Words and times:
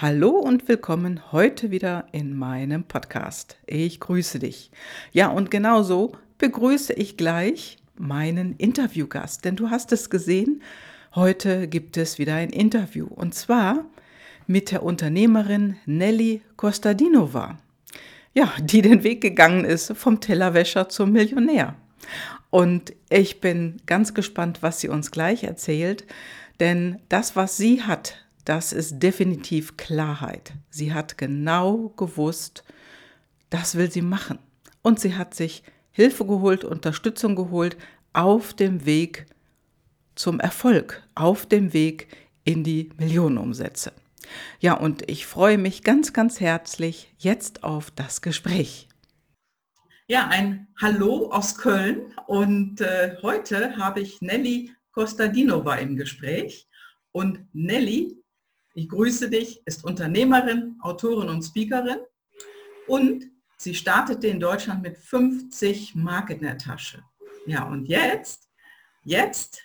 Hallo 0.00 0.30
und 0.30 0.68
willkommen 0.68 1.32
heute 1.32 1.72
wieder 1.72 2.06
in 2.12 2.36
meinem 2.36 2.84
Podcast. 2.84 3.58
Ich 3.66 3.98
grüße 3.98 4.38
dich. 4.38 4.70
Ja, 5.10 5.26
und 5.26 5.50
genauso 5.50 6.12
begrüße 6.38 6.92
ich 6.92 7.16
gleich 7.16 7.78
meinen 7.96 8.54
Interviewgast, 8.58 9.44
denn 9.44 9.56
du 9.56 9.70
hast 9.70 9.90
es 9.90 10.08
gesehen, 10.08 10.62
heute 11.16 11.66
gibt 11.66 11.96
es 11.96 12.20
wieder 12.20 12.36
ein 12.36 12.50
Interview 12.50 13.08
und 13.08 13.34
zwar 13.34 13.86
mit 14.46 14.70
der 14.70 14.84
Unternehmerin 14.84 15.78
Nelly 15.84 16.42
Kostadinova. 16.54 17.58
Ja, 18.34 18.52
die 18.60 18.82
den 18.82 19.02
Weg 19.02 19.20
gegangen 19.20 19.64
ist 19.64 19.96
vom 19.96 20.20
Tellerwäscher 20.20 20.88
zum 20.88 21.10
Millionär. 21.10 21.74
Und 22.50 22.92
ich 23.10 23.40
bin 23.40 23.78
ganz 23.86 24.14
gespannt, 24.14 24.62
was 24.62 24.78
sie 24.78 24.90
uns 24.90 25.10
gleich 25.10 25.42
erzählt, 25.42 26.06
denn 26.60 27.00
das, 27.08 27.34
was 27.34 27.56
sie 27.56 27.82
hat, 27.82 28.27
das 28.48 28.72
ist 28.72 29.00
definitiv 29.00 29.76
Klarheit. 29.76 30.54
Sie 30.70 30.94
hat 30.94 31.18
genau 31.18 31.90
gewusst, 31.96 32.64
das 33.50 33.74
will 33.74 33.90
sie 33.90 34.00
machen. 34.00 34.38
Und 34.80 35.00
sie 35.00 35.16
hat 35.16 35.34
sich 35.34 35.62
Hilfe 35.90 36.24
geholt, 36.24 36.64
Unterstützung 36.64 37.36
geholt 37.36 37.76
auf 38.14 38.54
dem 38.54 38.86
Weg 38.86 39.26
zum 40.14 40.40
Erfolg, 40.40 41.02
auf 41.14 41.44
dem 41.44 41.74
Weg 41.74 42.08
in 42.44 42.64
die 42.64 42.88
Millionenumsätze. 42.96 43.92
Ja, 44.60 44.74
und 44.74 45.10
ich 45.10 45.26
freue 45.26 45.58
mich 45.58 45.84
ganz, 45.84 46.14
ganz 46.14 46.40
herzlich 46.40 47.12
jetzt 47.18 47.64
auf 47.64 47.90
das 47.90 48.22
Gespräch. 48.22 48.88
Ja, 50.06 50.26
ein 50.28 50.68
Hallo 50.80 51.30
aus 51.30 51.58
Köln 51.58 52.14
und 52.26 52.80
äh, 52.80 53.18
heute 53.20 53.76
habe 53.76 54.00
ich 54.00 54.22
Nelly 54.22 54.72
Kostadinova 54.92 55.74
im 55.74 55.96
Gespräch. 55.96 56.66
Und 57.12 57.46
Nelly 57.52 58.18
ich 58.78 58.88
grüße 58.88 59.28
dich, 59.28 59.60
ist 59.66 59.84
Unternehmerin, 59.84 60.76
Autorin 60.82 61.28
und 61.28 61.42
Speakerin 61.42 61.98
und 62.86 63.24
sie 63.56 63.74
startete 63.74 64.28
in 64.28 64.38
Deutschland 64.38 64.82
mit 64.82 64.96
50 64.96 65.96
Mark 65.96 66.30
in 66.30 66.42
der 66.42 66.58
Tasche. 66.58 67.02
Ja, 67.44 67.64
und 67.64 67.86
jetzt, 67.86 68.48
jetzt 69.02 69.62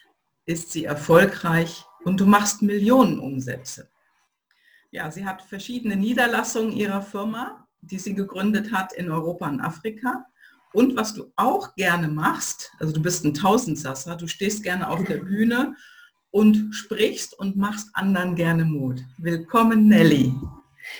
ist 0.47 0.71
sie 0.71 0.85
erfolgreich 0.85 1.85
und 2.05 2.19
du 2.19 2.25
machst 2.25 2.63
Millionen 2.63 3.19
Umsätze. 3.19 3.87
Ja, 4.89 5.11
sie 5.11 5.27
hat 5.27 5.43
verschiedene 5.43 5.95
Niederlassungen 5.95 6.71
ihrer 6.71 7.03
Firma, 7.03 7.67
die 7.81 7.99
sie 7.99 8.15
gegründet 8.15 8.71
hat 8.71 8.93
in 8.93 9.11
Europa 9.11 9.47
und 9.47 9.61
Afrika. 9.61 10.25
Und 10.73 10.95
was 10.95 11.13
du 11.13 11.31
auch 11.35 11.75
gerne 11.75 12.07
machst, 12.07 12.71
also 12.79 12.91
du 12.91 13.01
bist 13.01 13.23
ein 13.25 13.35
Tausendsasser, 13.35 14.15
du 14.15 14.25
stehst 14.25 14.63
gerne 14.63 14.89
auf 14.89 15.03
der 15.03 15.17
Bühne 15.17 15.75
und 16.33 16.71
sprichst 16.71 17.37
und 17.39 17.55
machst 17.55 17.89
anderen 17.93 18.35
gerne 18.35 18.65
Mut. 18.65 19.05
Willkommen, 19.19 19.87
Nelly. 19.87 20.33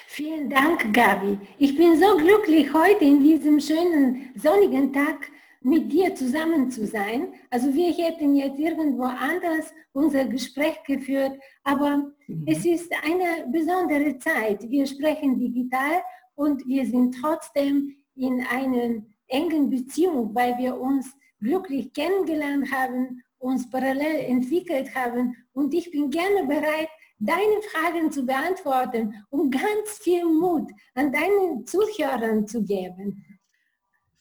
Vielen 0.07 0.47
Dank, 0.47 0.93
Gabi. 0.93 1.39
Ich 1.57 1.75
bin 1.75 1.99
so 1.99 2.17
glücklich, 2.17 2.71
heute 2.71 3.03
in 3.03 3.23
diesem 3.23 3.59
schönen 3.59 4.29
sonnigen 4.35 4.93
Tag 4.93 5.31
mit 5.61 5.91
dir 5.91 6.13
zusammen 6.13 6.69
zu 6.69 6.85
sein. 6.85 7.33
Also 7.49 7.73
wir 7.73 7.91
hätten 7.93 8.35
jetzt 8.35 8.59
irgendwo 8.59 9.05
anders 9.05 9.73
unser 9.91 10.25
Gespräch 10.25 10.77
geführt, 10.85 11.39
aber 11.63 12.11
mhm. 12.27 12.45
es 12.45 12.63
ist 12.63 12.93
eine 13.03 13.51
besondere 13.51 14.19
Zeit. 14.19 14.69
Wir 14.69 14.85
sprechen 14.85 15.39
digital 15.39 16.03
und 16.35 16.63
wir 16.67 16.85
sind 16.85 17.15
trotzdem 17.19 17.95
in 18.15 18.45
einer 18.51 19.01
engen 19.27 19.71
Beziehung, 19.71 20.35
weil 20.35 20.55
wir 20.59 20.79
uns 20.79 21.11
glücklich 21.39 21.91
kennengelernt 21.91 22.71
haben 22.71 23.23
uns 23.43 23.69
parallel 23.69 24.25
entwickelt 24.25 24.95
haben. 24.95 25.35
Und 25.53 25.73
ich 25.73 25.91
bin 25.91 26.09
gerne 26.09 26.47
bereit, 26.47 26.89
deine 27.19 27.61
Fragen 27.71 28.11
zu 28.11 28.25
beantworten, 28.25 29.13
um 29.29 29.51
ganz 29.51 29.99
viel 30.01 30.25
Mut 30.25 30.71
an 30.95 31.11
deinen 31.11 31.65
Zuhörern 31.65 32.47
zu 32.47 32.63
geben. 32.63 33.23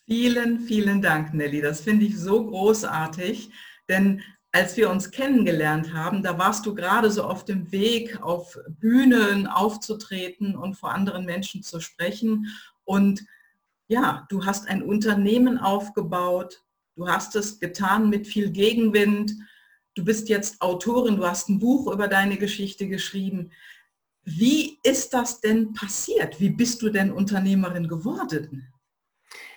Vielen, 0.06 0.60
vielen 0.60 1.00
Dank, 1.00 1.32
Nelly. 1.32 1.60
Das 1.60 1.80
finde 1.80 2.04
ich 2.04 2.18
so 2.18 2.44
großartig, 2.44 3.50
denn 3.88 4.22
als 4.50 4.76
wir 4.76 4.90
uns 4.90 5.10
kennengelernt 5.10 5.94
haben, 5.94 6.22
da 6.22 6.38
warst 6.38 6.66
du 6.66 6.74
gerade 6.74 7.10
so 7.10 7.22
auf 7.24 7.44
dem 7.44 7.72
Weg, 7.72 8.20
auf 8.22 8.58
Bühnen 8.68 9.46
aufzutreten 9.46 10.56
und 10.56 10.74
vor 10.74 10.92
anderen 10.92 11.24
Menschen 11.24 11.62
zu 11.62 11.80
sprechen. 11.80 12.48
Und 12.84 13.24
ja, 13.88 14.26
du 14.28 14.44
hast 14.44 14.68
ein 14.68 14.82
Unternehmen 14.82 15.58
aufgebaut, 15.58 16.62
Du 16.94 17.08
hast 17.08 17.34
es 17.36 17.58
getan 17.58 18.10
mit 18.10 18.26
viel 18.26 18.50
Gegenwind. 18.50 19.34
Du 19.94 20.04
bist 20.04 20.28
jetzt 20.28 20.60
Autorin, 20.60 21.16
du 21.16 21.26
hast 21.26 21.48
ein 21.48 21.58
Buch 21.58 21.90
über 21.92 22.08
deine 22.08 22.36
Geschichte 22.36 22.88
geschrieben. 22.88 23.50
Wie 24.24 24.78
ist 24.82 25.12
das 25.14 25.40
denn 25.40 25.72
passiert? 25.72 26.40
Wie 26.40 26.50
bist 26.50 26.82
du 26.82 26.90
denn 26.90 27.10
Unternehmerin 27.10 27.88
geworden? 27.88 28.68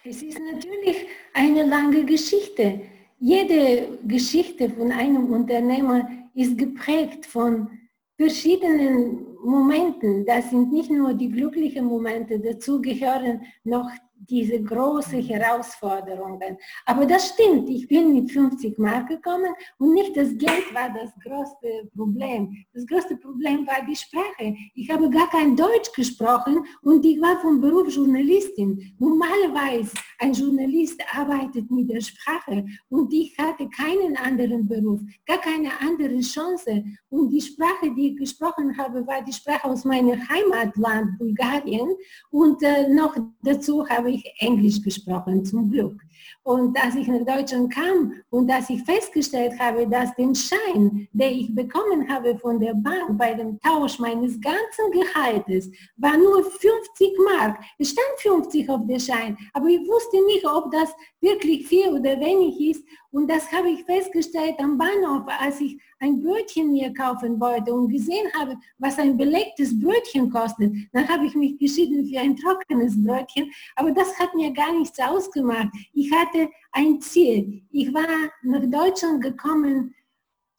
Es 0.03 0.21
ist 0.21 0.39
natürlich 0.39 0.97
eine 1.33 1.65
lange 1.65 2.05
Geschichte. 2.05 2.81
Jede 3.19 3.97
Geschichte 4.07 4.69
von 4.69 4.91
einem 4.91 5.31
Unternehmer 5.31 6.07
ist 6.33 6.57
geprägt 6.57 7.25
von 7.25 7.69
verschiedenen 8.17 9.25
Momenten. 9.43 10.25
Das 10.25 10.49
sind 10.49 10.71
nicht 10.71 10.89
nur 10.89 11.13
die 11.13 11.29
glücklichen 11.29 11.85
Momente, 11.85 12.39
dazu 12.39 12.81
gehören 12.81 13.41
noch 13.63 13.89
diese 14.17 14.61
großen 14.61 15.21
Herausforderungen. 15.21 16.57
Aber 16.85 17.05
das 17.05 17.29
stimmt, 17.29 17.69
ich 17.69 17.87
bin 17.87 18.13
mit 18.13 18.31
50 18.31 18.77
Mark 18.79 19.07
gekommen 19.07 19.53
und 19.77 19.93
nicht 19.93 20.15
das 20.15 20.29
Geld 20.37 20.73
war 20.73 20.89
das 20.93 21.11
größte 21.23 21.89
Problem. 21.95 22.65
Das 22.73 22.85
größte 22.85 23.17
Problem 23.17 23.67
war 23.67 23.85
die 23.87 23.95
Sprache. 23.95 24.55
Ich 24.73 24.89
habe 24.89 25.09
gar 25.09 25.29
kein 25.29 25.55
Deutsch 25.55 25.91
gesprochen 25.95 26.65
und 26.81 27.05
ich 27.05 27.21
war 27.21 27.39
vom 27.41 27.61
Beruf 27.61 27.93
Journalistin. 27.93 28.95
Normalerweise 28.99 29.91
ein 30.19 30.33
Journalist 30.33 31.01
arbeitet 31.13 31.69
mit 31.69 31.89
der 31.89 32.01
Sprache 32.01 32.65
und 32.89 33.13
ich 33.13 33.37
hatte 33.37 33.69
keinen 33.69 34.17
anderen 34.17 34.67
Beruf, 34.67 35.01
gar 35.25 35.39
keine 35.39 35.69
andere 35.81 36.19
Chance. 36.21 36.83
Und 37.09 37.29
die 37.29 37.41
Sprache, 37.41 37.93
die 37.95 38.11
ich 38.11 38.17
gesprochen 38.17 38.77
habe, 38.77 39.05
war 39.05 39.21
die 39.23 39.33
Sprache 39.33 39.65
aus 39.65 39.85
meinem 39.85 40.17
Heimatland 40.29 41.17
Bulgarien 41.17 41.95
und 42.31 42.61
äh, 42.63 42.87
noch 42.87 43.15
dazu 43.41 43.87
habe 43.87 44.04
ich 44.09 44.23
Englisch 44.39 44.81
gesprochen, 44.81 45.43
zum 45.45 45.69
Glück. 45.69 46.01
Und 46.43 46.77
als 46.79 46.95
ich 46.95 47.07
nach 47.07 47.25
Deutschland 47.25 47.73
kam 47.73 48.13
und 48.29 48.51
als 48.51 48.69
ich 48.69 48.83
festgestellt 48.83 49.53
habe, 49.59 49.87
dass 49.87 50.13
den 50.15 50.35
Schein, 50.35 51.07
den 51.11 51.39
ich 51.39 51.55
bekommen 51.55 52.07
habe 52.07 52.37
von 52.37 52.59
der 52.59 52.73
Bank 52.75 53.17
bei 53.17 53.33
dem 53.33 53.59
Tausch 53.59 53.97
meines 53.99 54.39
ganzen 54.39 54.91
Gehaltes, 54.91 55.71
war 55.97 56.17
nur 56.17 56.43
50 56.43 57.17
Mark. 57.25 57.57
Es 57.79 57.89
stand 57.89 58.19
50 58.19 58.69
auf 58.69 58.81
der 58.87 58.99
Schein, 58.99 59.37
aber 59.53 59.67
ich 59.67 59.87
wusste 59.87 60.23
nicht, 60.25 60.45
ob 60.45 60.71
das 60.71 60.93
wirklich 61.19 61.67
viel 61.67 61.89
oder 61.89 62.19
wenig 62.19 62.59
ist. 62.59 62.85
Und 63.15 63.29
das 63.29 63.49
habe 63.49 63.69
ich 63.69 63.85
festgestellt 63.85 64.55
am 64.59 64.77
Bahnhof, 64.77 65.23
als 65.39 65.61
ich 65.61 65.81
ein 65.99 66.21
Brötchen 66.21 66.73
mir 66.73 66.93
kaufen 66.93 67.39
wollte 67.39 67.73
und 67.73 67.87
gesehen 67.87 68.27
habe, 68.37 68.57
was 68.77 68.99
ein 68.99 69.15
belegtes 69.15 69.79
Brötchen 69.79 70.29
kostet. 70.29 70.75
Dann 70.91 71.07
habe 71.07 71.25
ich 71.25 71.33
mich 71.33 71.57
geschieden 71.57 72.05
für 72.05 72.19
ein 72.19 72.35
trockenes 72.35 73.01
Brötchen, 73.01 73.49
aber 73.77 73.91
das 73.91 74.19
hat 74.19 74.35
mir 74.35 74.51
gar 74.51 74.77
nichts 74.77 74.99
ausgemacht. 74.99 75.69
Ich 75.93 76.11
hatte 76.11 76.49
ein 76.73 76.99
Ziel. 76.99 77.63
Ich 77.71 77.93
war 77.93 78.05
nach 78.43 78.65
Deutschland 78.65 79.23
gekommen, 79.23 79.95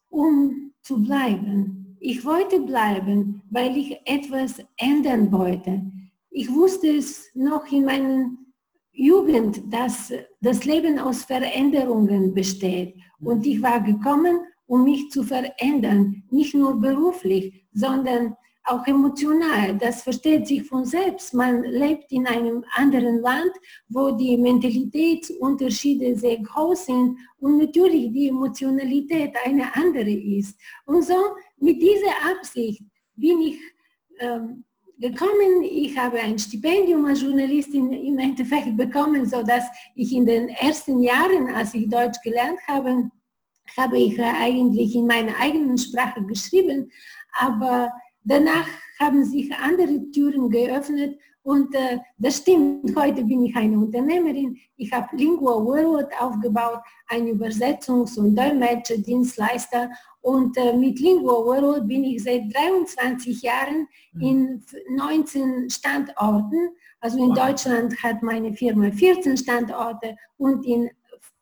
um 0.08 0.72
zu 0.80 1.02
bleiben. 1.02 1.98
Ich 2.00 2.24
wollte 2.24 2.60
bleiben, 2.60 3.42
weil 3.50 3.76
ich 3.76 4.00
etwas 4.06 4.64
ändern 4.78 5.30
wollte. 5.30 5.82
Ich 6.30 6.50
wusste 6.50 6.88
es 6.88 7.28
noch 7.34 7.70
in 7.70 7.84
meiner 7.84 8.30
Jugend, 8.96 9.62
dass 9.72 10.12
das 10.40 10.64
Leben 10.64 10.98
aus 10.98 11.24
Veränderungen 11.24 12.32
besteht. 12.32 12.96
Und 13.20 13.46
ich 13.46 13.62
war 13.62 13.80
gekommen, 13.80 14.40
um 14.66 14.84
mich 14.84 15.10
zu 15.10 15.22
verändern, 15.22 16.24
nicht 16.30 16.54
nur 16.54 16.80
beruflich, 16.80 17.66
sondern 17.72 18.34
auch 18.64 18.86
emotional. 18.86 19.76
Das 19.76 20.02
versteht 20.02 20.46
sich 20.46 20.64
von 20.64 20.84
selbst. 20.84 21.34
Man 21.34 21.62
lebt 21.62 22.10
in 22.10 22.26
einem 22.26 22.64
anderen 22.74 23.20
Land, 23.20 23.52
wo 23.88 24.10
die 24.10 24.36
Mentalitätsunterschiede 24.36 26.16
sehr 26.16 26.38
groß 26.38 26.86
sind 26.86 27.18
und 27.38 27.58
natürlich 27.58 28.10
die 28.12 28.28
Emotionalität 28.28 29.34
eine 29.44 29.74
andere 29.76 30.10
ist. 30.10 30.58
Und 30.84 31.04
so 31.04 31.36
mit 31.58 31.80
dieser 31.80 32.30
Absicht 32.32 32.82
bin 33.14 33.40
ich 33.40 33.58
ähm, 34.18 34.64
gekommen. 34.98 35.62
Ich 35.62 35.96
habe 35.98 36.18
ein 36.18 36.38
Stipendium 36.38 37.04
als 37.06 37.22
Journalistin 37.22 37.92
im 37.92 38.18
Endeffekt 38.18 38.76
bekommen, 38.76 39.26
sodass 39.26 39.64
ich 39.94 40.12
in 40.12 40.26
den 40.26 40.48
ersten 40.48 41.00
Jahren, 41.00 41.48
als 41.54 41.74
ich 41.74 41.88
Deutsch 41.88 42.20
gelernt 42.22 42.58
habe, 42.66 43.10
habe 43.76 43.98
ich 43.98 44.20
eigentlich 44.20 44.94
in 44.94 45.06
meiner 45.06 45.38
eigenen 45.38 45.76
Sprache 45.76 46.22
geschrieben, 46.24 46.90
aber 47.38 47.92
danach 48.24 48.66
haben 48.98 49.24
sich 49.24 49.54
andere 49.54 50.10
Türen 50.12 50.48
geöffnet 50.48 51.18
und 51.46 51.72
äh, 51.76 52.00
das 52.18 52.38
stimmt, 52.38 52.96
heute 52.96 53.22
bin 53.22 53.44
ich 53.44 53.54
eine 53.54 53.78
Unternehmerin. 53.78 54.58
Ich 54.76 54.92
habe 54.92 55.14
Lingua 55.16 55.64
World 55.64 56.08
aufgebaut, 56.18 56.80
ein 57.06 57.28
Übersetzungs- 57.28 58.18
und 58.18 58.34
Dolmetscher-Dienstleister. 58.34 59.90
Und 60.26 60.56
äh, 60.56 60.72
mit 60.72 60.98
Lingua 60.98 61.34
World 61.44 61.86
bin 61.86 62.02
ich 62.02 62.24
seit 62.24 62.52
23 62.52 63.42
Jahren 63.42 63.86
mhm. 64.12 64.20
in 64.20 64.64
19 64.96 65.70
Standorten. 65.70 66.70
Also 66.98 67.24
in 67.24 67.32
Deutschland 67.32 67.94
hat 68.02 68.24
meine 68.24 68.52
Firma 68.52 68.90
14 68.90 69.36
Standorte 69.36 70.16
und 70.36 70.66
in 70.66 70.90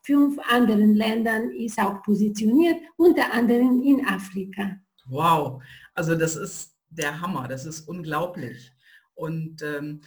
fünf 0.02 0.38
anderen 0.50 0.96
Ländern 0.96 1.48
ist 1.52 1.78
auch 1.78 2.02
positioniert, 2.02 2.76
unter 2.98 3.32
anderem 3.32 3.82
in 3.82 4.06
Afrika. 4.06 4.76
Wow, 5.06 5.62
also 5.94 6.14
das 6.14 6.36
ist 6.36 6.76
der 6.90 7.18
Hammer, 7.22 7.48
das 7.48 7.64
ist 7.64 7.88
unglaublich. 7.88 8.70
Und 9.14 9.62
ähm, 9.62 10.02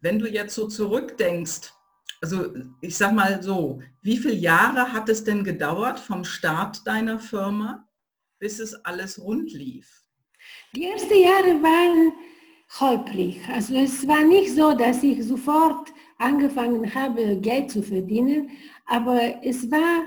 wenn 0.00 0.18
du 0.18 0.28
jetzt 0.28 0.54
so 0.54 0.68
zurückdenkst, 0.68 1.72
also 2.20 2.52
ich 2.82 2.94
sag 2.94 3.14
mal 3.14 3.42
so, 3.42 3.80
wie 4.02 4.18
viele 4.18 4.34
Jahre 4.34 4.92
hat 4.92 5.08
es 5.08 5.24
denn 5.24 5.44
gedauert 5.44 5.98
vom 5.98 6.24
Start 6.24 6.86
deiner 6.86 7.18
Firma, 7.18 7.87
bis 8.38 8.58
es 8.58 8.74
alles 8.84 9.22
rund 9.22 9.52
lief? 9.52 10.02
Die 10.74 10.84
ersten 10.84 11.18
Jahre 11.18 11.62
waren 11.62 12.12
holprig. 12.80 13.40
Also 13.52 13.74
es 13.74 14.06
war 14.06 14.24
nicht 14.24 14.54
so, 14.54 14.72
dass 14.72 15.02
ich 15.02 15.24
sofort 15.24 15.92
angefangen 16.18 16.94
habe, 16.94 17.38
Geld 17.40 17.70
zu 17.70 17.82
verdienen, 17.82 18.50
aber 18.86 19.42
es 19.42 19.70
war 19.70 20.02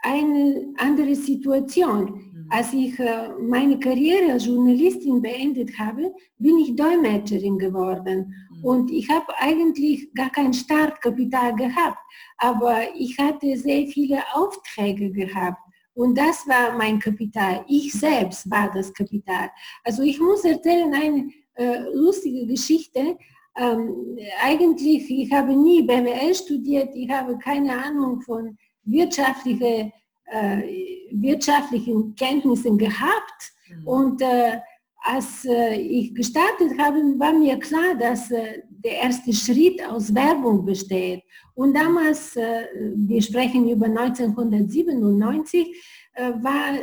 eine 0.00 0.72
andere 0.78 1.14
Situation. 1.14 2.24
Als 2.50 2.72
ich 2.72 2.98
äh, 2.98 3.28
meine 3.40 3.78
Karriere 3.78 4.32
als 4.32 4.46
Journalistin 4.46 5.20
beendet 5.20 5.78
habe, 5.78 6.14
bin 6.38 6.56
ich 6.58 6.74
Dolmetscherin 6.76 7.58
geworden. 7.58 8.32
Mhm. 8.50 8.64
Und 8.64 8.90
ich 8.90 9.08
habe 9.10 9.26
eigentlich 9.38 10.12
gar 10.14 10.30
kein 10.30 10.54
Startkapital 10.54 11.54
gehabt, 11.56 11.98
aber 12.38 12.94
ich 12.96 13.18
hatte 13.18 13.54
sehr 13.56 13.86
viele 13.88 14.22
Aufträge 14.32 15.10
gehabt. 15.10 15.58
Und 15.98 16.16
das 16.16 16.46
war 16.46 16.78
mein 16.78 17.00
Kapital. 17.00 17.64
Ich 17.66 17.92
selbst 17.92 18.48
war 18.48 18.70
das 18.72 18.94
Kapital. 18.94 19.50
Also 19.82 20.04
ich 20.04 20.20
muss 20.20 20.44
erzählen 20.44 20.94
eine 20.94 21.28
äh, 21.54 21.80
lustige 21.92 22.46
Geschichte. 22.46 23.18
Ähm, 23.56 24.16
eigentlich, 24.40 25.10
ich 25.10 25.32
habe 25.32 25.56
nie 25.56 25.82
BWL 25.82 26.32
studiert, 26.36 26.94
ich 26.94 27.10
habe 27.10 27.36
keine 27.38 27.76
Ahnung 27.84 28.20
von 28.20 28.56
wirtschaftlicher 28.84 29.90
äh, 30.26 31.08
wirtschaftlichen 31.10 32.14
Kenntnissen 32.14 32.78
gehabt. 32.78 33.52
Mhm. 33.68 33.88
Und 33.88 34.22
äh, 34.22 34.60
als 34.98 35.44
äh, 35.46 35.74
ich 35.80 36.14
gestartet 36.14 36.78
habe, 36.78 36.98
war 37.18 37.32
mir 37.32 37.58
klar, 37.58 37.96
dass 37.98 38.30
äh, 38.30 38.62
der 38.84 38.92
erste 39.02 39.32
Schritt 39.32 39.84
aus 39.86 40.14
Werbung 40.14 40.64
besteht. 40.64 41.22
Und 41.54 41.74
damals, 41.74 42.36
äh, 42.36 42.66
wir 42.94 43.20
sprechen 43.20 43.68
über 43.68 43.86
1997, 43.86 45.66
äh, 46.14 46.32
war 46.42 46.78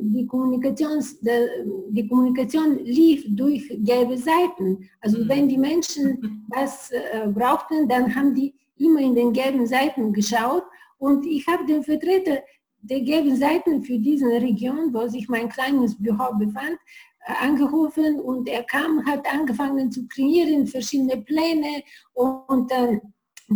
die, 0.00 0.26
Kommunikations, 0.26 1.18
die 1.20 2.06
Kommunikation 2.06 2.84
lief 2.84 3.24
durch 3.28 3.68
gelbe 3.80 4.16
Seiten. 4.16 4.88
Also 5.00 5.18
mhm. 5.18 5.28
wenn 5.28 5.48
die 5.48 5.58
Menschen 5.58 6.46
was 6.48 6.90
brauchten, 7.34 7.88
dann 7.88 8.14
haben 8.14 8.34
die 8.34 8.54
immer 8.76 9.00
in 9.00 9.14
den 9.14 9.32
gelben 9.32 9.66
Seiten 9.66 10.12
geschaut 10.12 10.64
und 10.98 11.26
ich 11.26 11.46
habe 11.46 11.66
den 11.66 11.82
Vertreter 11.82 12.42
der 12.82 13.00
gelben 13.00 13.36
Seiten 13.36 13.82
für 13.82 13.98
diese 13.98 14.26
Region, 14.26 14.92
wo 14.92 15.06
sich 15.06 15.28
mein 15.28 15.48
kleines 15.48 16.00
Büro 16.00 16.32
befand, 16.38 16.72
äh, 16.72 16.78
angerufen 17.26 18.20
und 18.20 18.48
er 18.48 18.62
kam, 18.64 19.04
hat 19.06 19.26
angefangen 19.32 19.90
zu 19.90 20.06
kreieren, 20.08 20.66
verschiedene 20.66 21.18
Pläne 21.18 21.82
und 22.14 22.70
äh, 22.72 22.98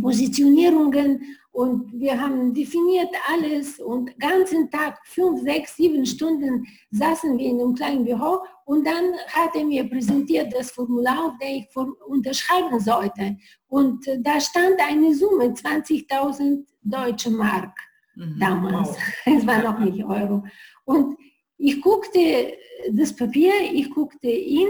Positionierungen 0.00 1.20
und 1.54 1.92
wir 1.92 2.20
haben 2.20 2.52
definiert 2.52 3.14
alles 3.28 3.78
und 3.78 4.18
ganzen 4.18 4.68
Tag, 4.72 4.98
fünf, 5.04 5.40
sechs, 5.42 5.76
sieben 5.76 6.04
Stunden 6.04 6.66
saßen 6.90 7.38
wir 7.38 7.46
in 7.46 7.60
einem 7.60 7.74
kleinen 7.74 8.04
Büro 8.04 8.40
und 8.64 8.84
dann 8.84 9.12
hat 9.28 9.54
er 9.54 9.64
mir 9.64 9.88
präsentiert 9.88 10.52
das 10.52 10.72
Formular, 10.72 11.26
auf 11.26 11.34
das 11.38 11.48
ich 11.48 11.68
unterschreiben 12.08 12.80
sollte. 12.80 13.36
Und 13.68 14.04
äh, 14.08 14.20
da 14.20 14.40
stand 14.40 14.80
eine 14.84 15.14
Summe, 15.14 15.44
20.000 15.44 16.64
deutsche 16.82 17.30
Mark 17.30 17.78
mhm. 18.16 18.36
damals. 18.40 18.88
Wow. 18.88 18.98
Es 19.38 19.46
war 19.46 19.62
noch 19.62 19.78
nicht 19.78 20.04
Euro. 20.04 20.42
Und 20.84 21.16
ich 21.58 21.80
guckte 21.80 22.54
das 22.92 23.14
Papier, 23.14 23.52
ich 23.72 23.90
guckte 23.90 24.28
ihn 24.28 24.68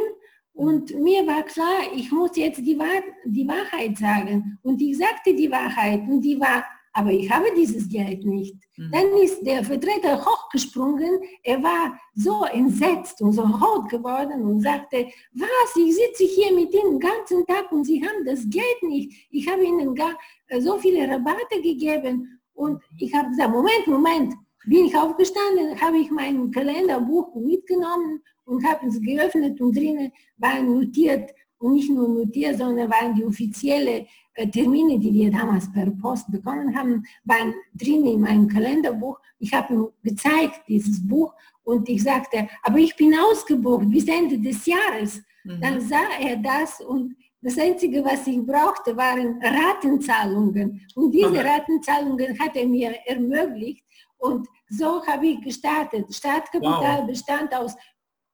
und 0.52 0.94
mir 1.00 1.26
war 1.26 1.42
klar, 1.42 1.82
ich 1.94 2.10
muss 2.12 2.36
jetzt 2.36 2.60
die, 2.64 2.78
Wahr 2.78 3.02
die 3.24 3.46
Wahrheit 3.46 3.98
sagen. 3.98 4.58
Und 4.62 4.80
ich 4.80 4.96
sagte 4.96 5.34
die 5.34 5.50
Wahrheit 5.50 6.02
und 6.08 6.20
die 6.20 6.38
war, 6.38 6.64
aber 6.92 7.10
ich 7.10 7.28
habe 7.28 7.46
dieses 7.56 7.88
Geld 7.88 8.24
nicht. 8.24 8.54
Mhm. 8.76 8.90
Dann 8.92 9.16
ist 9.20 9.44
der 9.44 9.64
Vertreter 9.64 10.24
hochgesprungen, 10.24 11.20
er 11.42 11.60
war 11.60 11.98
so 12.14 12.44
entsetzt 12.44 13.20
und 13.20 13.32
so 13.32 13.42
rot 13.42 13.88
geworden 13.88 14.42
und 14.44 14.60
sagte, 14.60 15.08
was, 15.32 15.76
ich 15.76 15.96
sitze 15.96 16.22
hier 16.22 16.52
mit 16.54 16.72
Ihnen 16.72 17.00
den 17.00 17.00
ganzen 17.00 17.44
Tag 17.46 17.72
und 17.72 17.84
Sie 17.84 18.00
haben 18.00 18.24
das 18.24 18.48
Geld 18.48 18.82
nicht. 18.82 19.26
Ich 19.30 19.48
habe 19.50 19.64
Ihnen 19.64 19.92
gar 19.92 20.16
so 20.60 20.78
viele 20.78 21.08
Rabatte 21.08 21.60
gegeben. 21.60 22.40
Und 22.54 22.80
ich 23.00 23.12
habe 23.12 23.28
gesagt, 23.28 23.50
Moment, 23.50 23.86
Moment, 23.88 24.34
bin 24.66 24.86
ich 24.86 24.96
aufgestanden, 24.96 25.80
habe 25.80 25.98
ich 25.98 26.10
mein 26.10 26.50
Kalenderbuch 26.50 27.34
mitgenommen 27.34 28.22
und 28.44 28.64
habe 28.66 28.86
es 28.86 29.00
geöffnet 29.00 29.60
und 29.60 29.76
drinnen 29.76 30.10
waren 30.36 30.78
notiert 30.78 31.30
und 31.58 31.74
nicht 31.74 31.90
nur 31.90 32.08
notiert, 32.08 32.58
sondern 32.58 32.90
waren 32.90 33.14
die 33.14 33.24
offiziellen 33.24 34.06
äh, 34.34 34.48
Termine, 34.48 34.98
die 34.98 35.12
wir 35.12 35.30
damals 35.30 35.70
per 35.72 35.90
Post 35.90 36.30
bekommen 36.30 36.76
haben, 36.76 37.02
waren 37.24 37.54
drinnen 37.74 38.06
in 38.06 38.20
meinem 38.20 38.48
Kalenderbuch. 38.48 39.18
Ich 39.38 39.52
habe 39.52 39.72
ihm 39.72 39.88
gezeigt, 40.02 40.62
dieses 40.68 41.06
Buch, 41.06 41.32
und 41.62 41.88
ich 41.88 42.02
sagte, 42.02 42.46
aber 42.62 42.78
ich 42.78 42.94
bin 42.94 43.14
ausgebucht 43.18 43.88
bis 43.90 44.06
Ende 44.06 44.38
des 44.38 44.66
Jahres. 44.66 45.22
Mhm. 45.44 45.60
Dann 45.60 45.80
sah 45.80 46.18
er 46.20 46.36
das 46.36 46.80
und 46.80 47.16
das 47.40 47.58
Einzige, 47.58 48.02
was 48.02 48.26
ich 48.26 48.40
brauchte, 48.44 48.96
waren 48.96 49.38
Ratenzahlungen. 49.42 50.80
Und 50.94 51.12
diese 51.12 51.44
Ratenzahlungen 51.44 52.38
hat 52.38 52.56
er 52.56 52.66
mir 52.66 52.94
ermöglicht. 53.06 53.84
Und 54.18 54.48
so 54.68 55.04
habe 55.06 55.26
ich 55.26 55.40
gestartet. 55.42 56.14
Startkapital 56.14 57.00
wow. 57.00 57.06
bestand 57.06 57.54
aus 57.54 57.74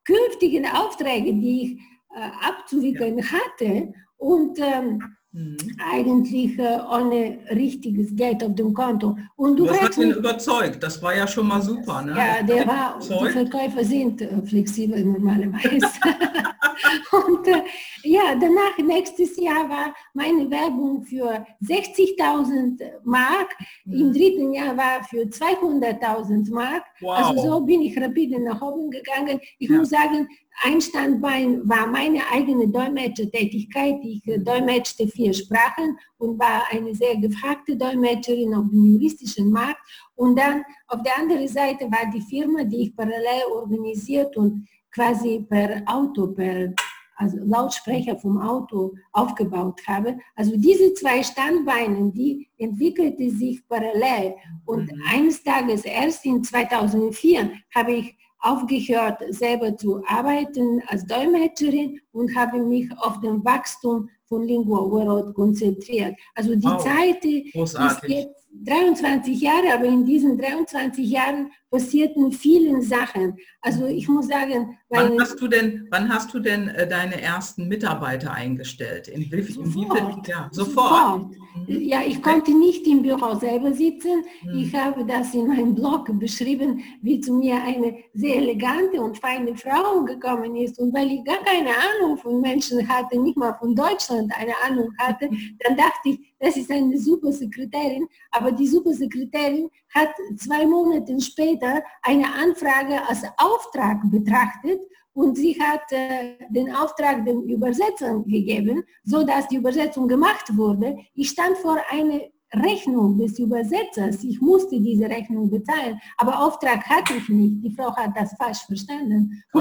künftigen 0.04 0.66
Aufträgen, 0.66 1.40
die 1.40 1.62
ich 1.62 2.16
äh, 2.16 2.30
abzuwickeln 2.46 3.18
ja. 3.18 3.24
hatte 3.24 3.92
und 4.16 4.58
ähm, 4.58 5.16
mhm. 5.32 5.56
eigentlich 5.92 6.58
äh, 6.58 6.78
ohne 6.90 7.38
richtiges 7.50 8.14
Geld 8.14 8.42
auf 8.42 8.54
dem 8.54 8.74
Konto. 8.74 9.16
Und 9.36 9.56
du 9.56 9.66
das 9.66 9.80
hat 9.80 9.96
ihn 9.96 10.12
überzeugt, 10.12 10.82
das 10.82 11.02
war 11.02 11.16
ja 11.16 11.26
schon 11.26 11.46
mal 11.46 11.62
super. 11.62 12.02
Ne? 12.02 12.16
Ja, 12.16 12.42
der 12.42 12.66
war, 12.66 12.98
die 13.00 13.28
Verkäufer 13.30 13.84
sind 13.84 14.22
äh, 14.22 14.42
flexibel 14.42 15.04
normalerweise. 15.04 15.86
und 17.12 17.46
äh, 17.46 17.62
ja, 18.02 18.34
danach, 18.40 18.78
nächstes 18.78 19.36
Jahr 19.36 19.68
war 19.68 19.94
meine 20.14 20.50
Werbung 20.50 21.02
für 21.02 21.44
60.000 21.62 22.80
Mark, 23.04 23.56
mhm. 23.84 24.00
im 24.00 24.12
dritten 24.12 24.52
Jahr 24.52 24.76
war 24.76 25.04
für 25.04 25.22
200.000 25.22 26.52
Mark. 26.52 26.84
Wow. 27.00 27.18
Also 27.18 27.42
so 27.42 27.60
bin 27.60 27.82
ich 27.82 28.00
rapide 28.00 28.40
nach 28.40 28.60
oben 28.62 28.90
gegangen. 28.90 29.40
Ich 29.58 29.68
ja. 29.68 29.76
muss 29.76 29.90
sagen, 29.90 30.28
ein 30.62 30.80
Standbein 30.80 31.66
war 31.68 31.86
meine 31.86 32.20
eigene 32.30 32.68
Dolmetschertätigkeit. 32.68 33.96
Ich 34.02 34.26
äh, 34.26 34.38
dolmetschte 34.38 35.08
vier 35.08 35.32
Sprachen 35.32 35.98
und 36.18 36.38
war 36.38 36.64
eine 36.70 36.94
sehr 36.94 37.16
gefragte 37.16 37.76
Dolmetscherin 37.76 38.54
auf 38.54 38.68
dem 38.68 38.84
juristischen 38.84 39.50
Markt. 39.50 39.80
Und 40.16 40.38
dann 40.38 40.62
auf 40.88 41.02
der 41.02 41.18
anderen 41.18 41.48
Seite 41.48 41.84
war 41.90 42.10
die 42.12 42.20
Firma, 42.20 42.64
die 42.64 42.82
ich 42.88 42.96
parallel 42.96 43.44
organisiert 43.54 44.36
und 44.36 44.68
quasi 44.92 45.46
per 45.48 45.82
Auto, 45.86 46.26
per 46.28 46.74
also 47.20 47.36
Lautsprecher 47.44 48.18
vom 48.18 48.40
Auto 48.40 48.94
aufgebaut 49.12 49.80
habe. 49.86 50.18
Also 50.34 50.56
diese 50.56 50.94
zwei 50.94 51.22
Standbeine, 51.22 52.10
die 52.12 52.48
entwickelte 52.56 53.30
sich 53.30 53.66
parallel. 53.68 54.34
Und 54.64 54.90
mhm. 54.90 55.02
eines 55.06 55.42
Tages, 55.42 55.84
erst 55.84 56.24
in 56.24 56.42
2004, 56.42 57.50
habe 57.74 57.92
ich 57.92 58.16
aufgehört, 58.40 59.22
selber 59.30 59.76
zu 59.76 60.02
arbeiten 60.06 60.82
als 60.86 61.06
Dolmetscherin 61.06 62.00
und 62.12 62.34
habe 62.34 62.62
mich 62.64 62.88
auf 62.98 63.20
den 63.20 63.44
Wachstum 63.44 64.08
von 64.26 64.42
Lingua 64.44 64.90
World 64.90 65.34
konzentriert. 65.34 66.14
Also 66.34 66.54
die 66.54 66.64
wow. 66.64 66.82
Zeit 66.82 67.24
ist 67.24 68.08
jetzt 68.08 68.48
23 68.52 69.40
Jahre, 69.40 69.72
aber 69.74 69.84
in 69.84 70.04
diesen 70.04 70.36
23 70.36 71.08
Jahren 71.08 71.50
passierten 71.70 72.32
viele 72.32 72.82
Sachen. 72.82 73.38
Also 73.60 73.86
ich 73.86 74.08
muss 74.08 74.26
sagen, 74.26 74.76
wann 74.88 75.18
hast 75.20 75.40
du 75.40 75.46
denn, 75.46 75.86
wann 75.90 76.12
hast 76.12 76.34
du 76.34 76.40
denn 76.40 76.68
äh, 76.68 76.88
deine 76.88 77.20
ersten 77.20 77.68
Mitarbeiter 77.68 78.32
eingestellt? 78.32 79.08
In, 79.08 79.30
sofort. 79.46 80.26
ja, 80.28 80.48
sofort. 80.50 81.22
sofort. 81.22 81.36
Mhm. 81.68 81.80
Ja, 81.80 82.02
ich 82.04 82.20
konnte 82.22 82.56
nicht 82.56 82.86
im 82.86 83.02
Büro 83.02 83.34
selber 83.36 83.72
sitzen. 83.72 84.24
Mhm. 84.42 84.58
Ich 84.58 84.74
habe 84.74 85.04
das 85.04 85.32
in 85.32 85.46
meinem 85.46 85.74
Blog 85.74 86.10
beschrieben, 86.18 86.82
wie 87.02 87.20
zu 87.20 87.32
mir 87.34 87.62
eine 87.62 87.96
sehr 88.14 88.36
elegante 88.36 89.00
und 89.00 89.16
feine 89.18 89.56
Frau 89.56 90.04
gekommen 90.04 90.56
ist. 90.56 90.78
Und 90.78 90.92
weil 90.92 91.12
ich 91.12 91.24
gar 91.24 91.42
keine 91.44 91.70
Ahnung 91.70 92.18
von 92.18 92.40
Menschen 92.40 92.86
hatte, 92.88 93.18
nicht 93.20 93.36
mal 93.36 93.54
von 93.54 93.74
Deutschland 93.76 94.32
eine 94.36 94.52
Ahnung 94.66 94.90
hatte, 94.98 95.30
dann 95.60 95.76
dachte 95.76 96.10
ich, 96.10 96.29
das 96.40 96.56
ist 96.56 96.70
eine 96.70 96.98
super 96.98 97.32
Sekretärin. 97.32 98.06
Aber 98.30 98.50
die 98.50 98.66
super 98.66 98.92
Sekretärin 98.92 99.70
hat 99.94 100.10
zwei 100.36 100.66
Monate 100.66 101.20
später 101.20 101.82
eine 102.02 102.32
Anfrage 102.32 103.06
als 103.06 103.22
Auftrag 103.36 103.98
betrachtet 104.10 104.80
und 105.12 105.36
sie 105.36 105.60
hat 105.60 105.92
äh, 105.92 106.36
den 106.48 106.74
Auftrag 106.74 107.24
den 107.24 107.42
Übersetzern 107.42 108.24
gegeben, 108.24 108.82
so 109.04 109.22
dass 109.24 109.48
die 109.48 109.56
Übersetzung 109.56 110.08
gemacht 110.08 110.56
wurde. 110.56 110.96
Ich 111.14 111.30
stand 111.30 111.58
vor 111.58 111.78
einer 111.90 112.20
Rechnung 112.54 113.18
des 113.18 113.38
Übersetzers. 113.38 114.24
Ich 114.24 114.40
musste 114.40 114.80
diese 114.80 115.04
Rechnung 115.04 115.50
bezahlen, 115.50 116.00
aber 116.16 116.38
Auftrag 116.40 116.84
hatte 116.88 117.14
ich 117.14 117.28
nicht. 117.28 117.64
Die 117.64 117.74
Frau 117.74 117.94
hat 117.94 118.10
das 118.16 118.34
falsch 118.36 118.64
verstanden. 118.66 119.42
Oh, 119.54 119.60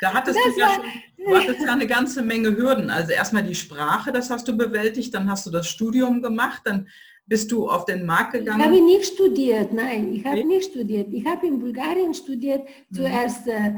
da 0.00 0.14
hattest 0.14 0.38
du, 0.38 0.60
ja 0.60 0.68
schon, 0.68 0.84
du 1.24 1.36
hattest 1.36 1.60
ja 1.60 1.72
eine 1.72 1.86
ganze 1.86 2.22
Menge 2.22 2.56
Hürden. 2.56 2.90
Also 2.90 3.12
erstmal 3.12 3.42
die 3.42 3.54
Sprache, 3.54 4.12
das 4.12 4.30
hast 4.30 4.46
du 4.48 4.56
bewältigt, 4.56 5.14
dann 5.14 5.30
hast 5.30 5.46
du 5.46 5.50
das 5.50 5.68
Studium 5.68 6.20
gemacht, 6.22 6.62
dann 6.64 6.86
bist 7.26 7.52
du 7.52 7.68
auf 7.68 7.84
den 7.84 8.04
Markt 8.04 8.32
gegangen? 8.32 8.60
Ich 8.60 8.66
habe 8.66 8.82
nicht 8.82 9.06
studiert, 9.06 9.72
nein, 9.72 10.12
ich 10.12 10.24
habe 10.24 10.44
nicht 10.44 10.70
studiert. 10.70 11.12
Ich 11.12 11.24
habe 11.24 11.46
in 11.46 11.60
Bulgarien 11.60 12.12
studiert, 12.12 12.62
mhm. 12.90 12.94
zuerst 12.96 13.46
äh, 13.46 13.74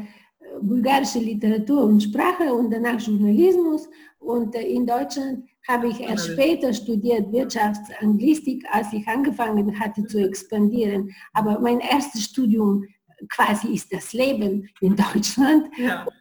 bulgarische 0.61 1.19
Literatur 1.19 1.85
und 1.85 2.03
Sprache 2.03 2.53
und 2.53 2.71
danach 2.71 3.01
Journalismus. 3.01 3.89
Und 4.19 4.55
äh, 4.55 4.63
in 4.63 4.87
Deutschland 4.87 5.45
habe 5.69 5.89
ich 5.89 6.01
erst 6.01 6.33
später 6.33 6.73
studiert 6.73 7.33
Wirtschaftsanglistik, 7.33 8.65
als 8.71 8.93
ich 8.93 9.07
angefangen 9.07 9.79
hatte 9.79 10.05
zu 10.07 10.19
expandieren. 10.19 11.11
Aber 11.33 11.61
mein 11.61 11.81
erstes 11.81 12.25
Studium 12.25 12.85
quasi 13.29 13.75
ist 13.75 13.93
das 13.93 14.13
Leben 14.13 14.69
in 14.81 14.97
Deutschland. 14.97 15.69
Ja. 15.77 16.03
Und, 16.03 16.13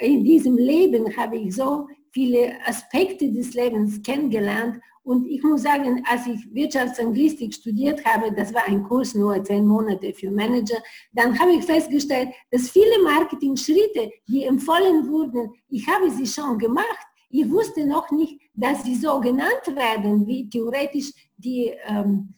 äh, 0.00 0.06
in 0.06 0.24
diesem 0.24 0.56
Leben 0.56 1.16
habe 1.16 1.36
ich 1.36 1.54
so 1.54 1.86
viele 2.12 2.54
Aspekte 2.66 3.30
des 3.32 3.54
Lebens 3.54 4.02
kennengelernt 4.02 4.80
und 5.04 5.26
ich 5.26 5.42
muss 5.42 5.62
sagen, 5.62 6.02
als 6.10 6.26
ich 6.26 6.52
Wirtschaftsanglistik 6.54 7.52
studiert 7.52 8.02
habe, 8.06 8.32
das 8.32 8.54
war 8.54 8.64
ein 8.66 8.82
Kurs 8.82 9.14
nur 9.14 9.42
zehn 9.44 9.66
Monate 9.66 10.14
für 10.14 10.30
Manager, 10.30 10.78
dann 11.12 11.38
habe 11.38 11.52
ich 11.52 11.64
festgestellt, 11.64 12.30
dass 12.50 12.70
viele 12.70 13.02
Marketing-Schritte, 13.02 14.10
die 14.26 14.44
empfohlen 14.44 15.06
wurden, 15.08 15.52
ich 15.68 15.86
habe 15.86 16.10
sie 16.10 16.26
schon 16.26 16.58
gemacht. 16.58 17.06
Ich 17.28 17.50
wusste 17.50 17.86
noch 17.86 18.10
nicht, 18.12 18.40
dass 18.54 18.84
sie 18.84 18.94
so 18.94 19.20
genannt 19.20 19.66
werden, 19.66 20.26
wie 20.26 20.48
theoretisch 20.48 21.12
die, 21.36 21.72
ähm, 21.86 22.32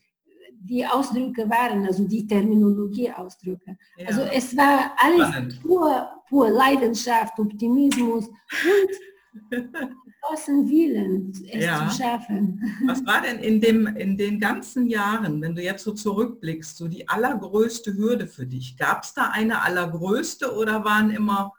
die 0.58 0.85
Ausdrücke 0.85 1.49
waren, 1.49 1.87
also 1.87 2.02
die 2.08 2.26
Terminologie-Ausdrücke. 2.26 3.76
Ja. 3.96 4.08
Also 4.08 4.23
es 4.23 4.56
war 4.56 4.92
alles 4.96 5.61
pur, 5.61 6.08
pur 6.28 6.50
Leidenschaft, 6.50 7.38
Optimismus 7.38 8.26
und 8.26 9.52
großen 10.26 10.68
Willen, 10.68 11.33
es 11.50 11.64
ja. 11.64 11.88
zu 11.88 12.02
schaffen. 12.02 12.61
Was 12.87 13.04
war 13.06 13.23
denn 13.23 13.38
in, 13.38 13.61
dem, 13.61 13.87
in 13.87 14.16
den 14.16 14.40
ganzen 14.40 14.88
Jahren, 14.88 15.40
wenn 15.40 15.54
du 15.54 15.62
jetzt 15.62 15.85
so 15.85 15.92
zurückblickst, 15.92 16.76
so 16.76 16.88
die 16.88 17.09
allergrößte 17.09 17.95
Hürde 17.95 18.26
für 18.26 18.47
dich? 18.47 18.76
Gab 18.76 19.02
es 19.04 19.14
da 19.14 19.30
eine 19.33 19.62
allergrößte 19.62 20.54
oder 20.54 20.85
waren 20.85 21.11
immer 21.11 21.52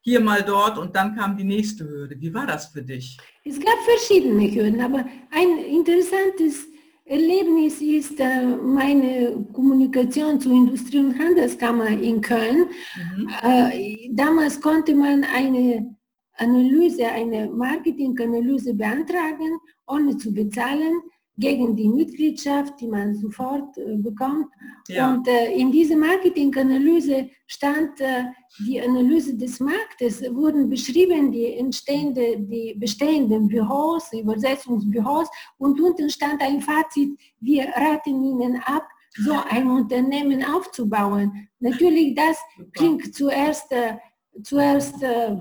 hier 0.00 0.20
mal 0.20 0.42
dort 0.42 0.78
und 0.78 0.96
dann 0.96 1.16
kam 1.16 1.36
die 1.36 1.44
nächste 1.44 1.88
Hürde? 1.88 2.20
Wie 2.20 2.32
war 2.32 2.46
das 2.46 2.66
für 2.66 2.82
dich? 2.82 3.18
Es 3.44 3.58
gab 3.58 3.78
verschiedene 3.84 4.50
Hürden, 4.50 4.80
aber 4.80 5.04
ein 5.30 5.58
interessantes 5.58 6.66
Erlebnis 7.04 7.80
ist 7.80 8.20
äh, 8.20 8.44
meine 8.44 9.46
Kommunikation 9.54 10.38
zur 10.38 10.52
Industrie- 10.52 10.98
und 10.98 11.18
Handelskammer 11.18 11.88
in 11.88 12.20
Köln. 12.20 12.66
Mhm. 13.16 13.30
Äh, 13.42 14.10
damals 14.12 14.60
konnte 14.60 14.94
man 14.94 15.24
eine 15.24 15.97
Analyse, 16.38 17.06
eine 17.06 17.50
Marketinganalyse 17.50 18.74
beantragen, 18.74 19.58
ohne 19.86 20.16
zu 20.16 20.32
bezahlen, 20.32 21.02
gegen 21.38 21.76
die 21.76 21.88
Mitgliedschaft, 21.88 22.80
die 22.80 22.88
man 22.88 23.14
sofort 23.14 23.78
äh, 23.78 23.96
bekommt. 23.96 24.48
Ja. 24.88 25.14
Und 25.14 25.28
äh, 25.28 25.52
in 25.52 25.70
dieser 25.70 25.96
Marketinganalyse 25.96 27.30
stand 27.46 28.00
äh, 28.00 28.24
die 28.66 28.80
Analyse 28.80 29.36
des 29.36 29.60
Marktes, 29.60 30.22
wurden 30.34 30.68
beschrieben 30.68 31.30
die 31.30 31.54
entstehende, 31.54 32.38
die 32.38 32.74
bestehenden 32.76 33.46
Büros, 33.46 34.12
Übersetzungsbüros 34.12 35.28
und 35.58 35.80
unten 35.80 36.10
stand 36.10 36.42
ein 36.42 36.60
Fazit, 36.60 37.16
wir 37.40 37.68
raten 37.68 38.24
Ihnen 38.24 38.60
ab, 38.64 38.88
so 39.16 39.34
ein 39.48 39.70
Unternehmen 39.80 40.44
aufzubauen. 40.44 41.48
Natürlich, 41.60 42.16
das 42.16 42.36
klingt 42.72 43.14
zuerst, 43.14 43.70
äh, 43.70 43.96
zuerst 44.42 45.00
äh, 45.04 45.36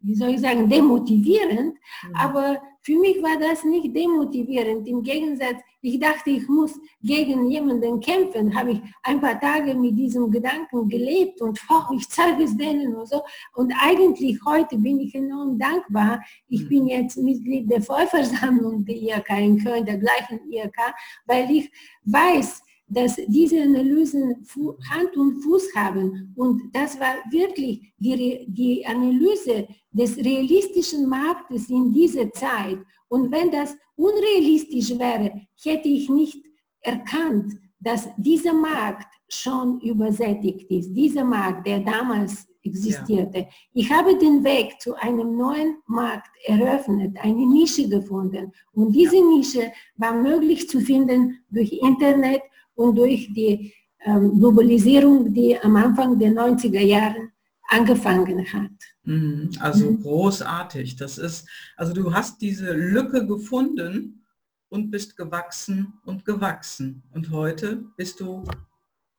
wie 0.00 0.14
soll 0.14 0.30
ich 0.30 0.40
sagen, 0.40 0.68
demotivierend. 0.68 1.74
Mhm. 1.74 2.14
Aber 2.14 2.60
für 2.82 2.98
mich 2.98 3.22
war 3.22 3.38
das 3.38 3.64
nicht 3.64 3.94
demotivierend. 3.94 4.88
Im 4.88 5.02
Gegensatz, 5.02 5.60
ich 5.82 5.98
dachte, 5.98 6.30
ich 6.30 6.48
muss 6.48 6.78
gegen 7.02 7.50
jemanden 7.50 8.00
kämpfen. 8.00 8.54
Habe 8.54 8.72
ich 8.72 8.80
ein 9.02 9.20
paar 9.20 9.38
Tage 9.38 9.74
mit 9.74 9.98
diesem 9.98 10.30
Gedanken 10.30 10.88
gelebt 10.88 11.40
und 11.42 11.60
oh, 11.68 11.94
ich 11.96 12.08
zeige 12.08 12.44
es 12.44 12.56
denen 12.56 12.94
und 12.94 13.08
so. 13.08 13.22
Und 13.54 13.72
eigentlich 13.80 14.38
heute 14.46 14.78
bin 14.78 15.00
ich 15.00 15.14
enorm 15.14 15.58
dankbar. 15.58 16.22
Ich 16.48 16.64
mhm. 16.64 16.68
bin 16.68 16.88
jetzt 16.88 17.16
Mitglied 17.18 17.70
der 17.70 17.82
Vollversammlung 17.82 18.84
der 18.84 18.96
IHK 18.96 19.30
in 19.38 19.62
Köln, 19.62 19.84
der 19.84 19.98
gleichen 19.98 20.40
IHK, 20.50 20.78
weil 21.26 21.50
ich 21.50 21.70
weiß, 22.04 22.62
dass 22.90 23.16
diese 23.28 23.62
Analysen 23.62 24.44
Hand 24.90 25.16
und 25.16 25.40
Fuß 25.42 25.74
haben. 25.74 26.32
Und 26.36 26.62
das 26.74 26.98
war 26.98 27.14
wirklich 27.30 27.92
die, 27.98 28.46
die 28.48 28.84
Analyse 28.84 29.68
des 29.92 30.16
realistischen 30.16 31.08
Marktes 31.08 31.70
in 31.70 31.92
dieser 31.92 32.30
Zeit. 32.32 32.78
Und 33.08 33.30
wenn 33.30 33.50
das 33.50 33.76
unrealistisch 33.96 34.90
wäre, 34.98 35.32
hätte 35.62 35.88
ich 35.88 36.08
nicht 36.10 36.44
erkannt, 36.80 37.54
dass 37.78 38.08
dieser 38.16 38.52
Markt 38.52 39.06
schon 39.28 39.80
übersättigt 39.80 40.70
ist. 40.70 40.92
Dieser 40.92 41.24
Markt, 41.24 41.66
der 41.66 41.80
damals 41.80 42.46
existierte. 42.62 43.38
Ja. 43.38 43.46
Ich 43.72 43.90
habe 43.90 44.18
den 44.18 44.44
Weg 44.44 44.80
zu 44.80 44.94
einem 44.96 45.36
neuen 45.36 45.76
Markt 45.86 46.28
eröffnet, 46.44 47.16
eine 47.22 47.46
Nische 47.46 47.88
gefunden. 47.88 48.52
Und 48.72 48.92
diese 48.92 49.16
ja. 49.16 49.24
Nische 49.24 49.72
war 49.96 50.14
möglich 50.14 50.68
zu 50.68 50.80
finden 50.80 51.38
durch 51.50 51.72
Internet 51.72 52.42
und 52.80 52.96
durch 52.96 53.32
die 53.32 53.72
ähm, 54.04 54.38
Globalisierung, 54.38 55.32
die 55.32 55.58
am 55.58 55.76
Anfang 55.76 56.18
der 56.18 56.30
90er 56.30 56.80
Jahre 56.80 57.28
angefangen 57.68 58.44
hat. 58.52 58.70
Mhm, 59.04 59.50
also 59.60 59.90
mhm. 59.90 60.02
großartig. 60.02 60.96
Das 60.96 61.18
ist, 61.18 61.48
also 61.76 61.92
du 61.92 62.12
hast 62.12 62.40
diese 62.40 62.72
Lücke 62.72 63.26
gefunden 63.26 64.24
und 64.70 64.90
bist 64.90 65.16
gewachsen 65.16 65.94
und 66.04 66.24
gewachsen. 66.24 67.02
Und 67.12 67.30
heute 67.30 67.84
bist 67.96 68.20
du, 68.20 68.44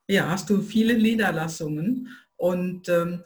ja, 0.08 0.30
hast 0.30 0.50
du 0.50 0.62
viele 0.62 0.98
Niederlassungen. 0.98 2.10
Und 2.36 2.90
ähm, 2.90 3.22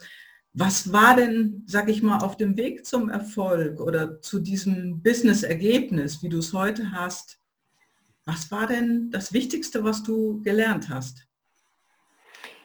was 0.52 0.92
war 0.92 1.16
denn, 1.16 1.62
sag 1.66 1.88
ich 1.88 2.02
mal, 2.02 2.18
auf 2.18 2.36
dem 2.36 2.56
Weg 2.56 2.84
zum 2.84 3.08
Erfolg 3.08 3.80
oder 3.80 4.20
zu 4.20 4.38
diesem 4.38 5.02
Business-Ergebnis, 5.02 6.22
wie 6.22 6.28
du 6.28 6.38
es 6.38 6.52
heute 6.52 6.92
hast, 6.92 7.38
was 8.26 8.50
war 8.50 8.66
denn 8.66 9.10
das 9.10 9.32
Wichtigste, 9.32 9.82
was 9.84 10.02
du 10.02 10.42
gelernt 10.42 10.88
hast? 10.90 11.26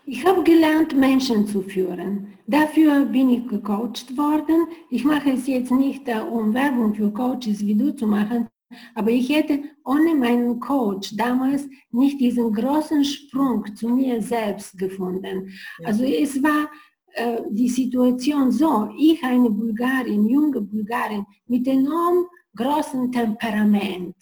Ich 0.06 0.26
habe 0.26 0.44
gelernt, 0.44 0.98
Menschen 0.98 1.48
zu 1.48 1.62
führen. 1.62 2.34
Dafür 2.48 3.06
bin 3.06 3.30
ich 3.30 3.48
gecoacht 3.48 4.18
worden. 4.18 4.68
Ich 4.90 5.06
mache 5.06 5.32
es 5.32 5.46
jetzt 5.48 5.72
nicht, 5.72 6.08
äh, 6.08 6.20
um 6.20 6.54
Werbung 6.54 6.96
für 6.96 7.12
Coaches 7.12 7.60
wie 7.60 7.76
du 7.76 7.96
zu 7.96 8.08
machen, 8.08 8.48
aber 8.96 9.12
ich 9.12 9.30
hätte 9.30 9.62
ohne 9.86 10.16
meinen 10.16 10.60
Coach 10.60 11.16
damals 11.16 11.68
nicht 11.92 12.20
diesen 12.20 12.52
großen 12.52 13.06
Sprung 13.06 13.64
zu 13.76 13.90
mir 13.90 14.22
selbst 14.22 14.78
gefunden. 14.78 15.52
Ja. 15.80 15.88
Also 15.88 16.04
es 16.04 16.42
war 16.42 16.70
äh, 17.14 17.42
die 17.50 17.70
Situation 17.70 18.52
so, 18.52 18.90
ich 18.98 19.24
eine 19.24 19.50
Bulgarin, 19.50 20.28
junge 20.28 20.62
Bulgarin 20.62 21.26
mit 21.48 21.68
enorm 21.68 22.26
großen 22.56 23.12
Temperament 23.12 24.16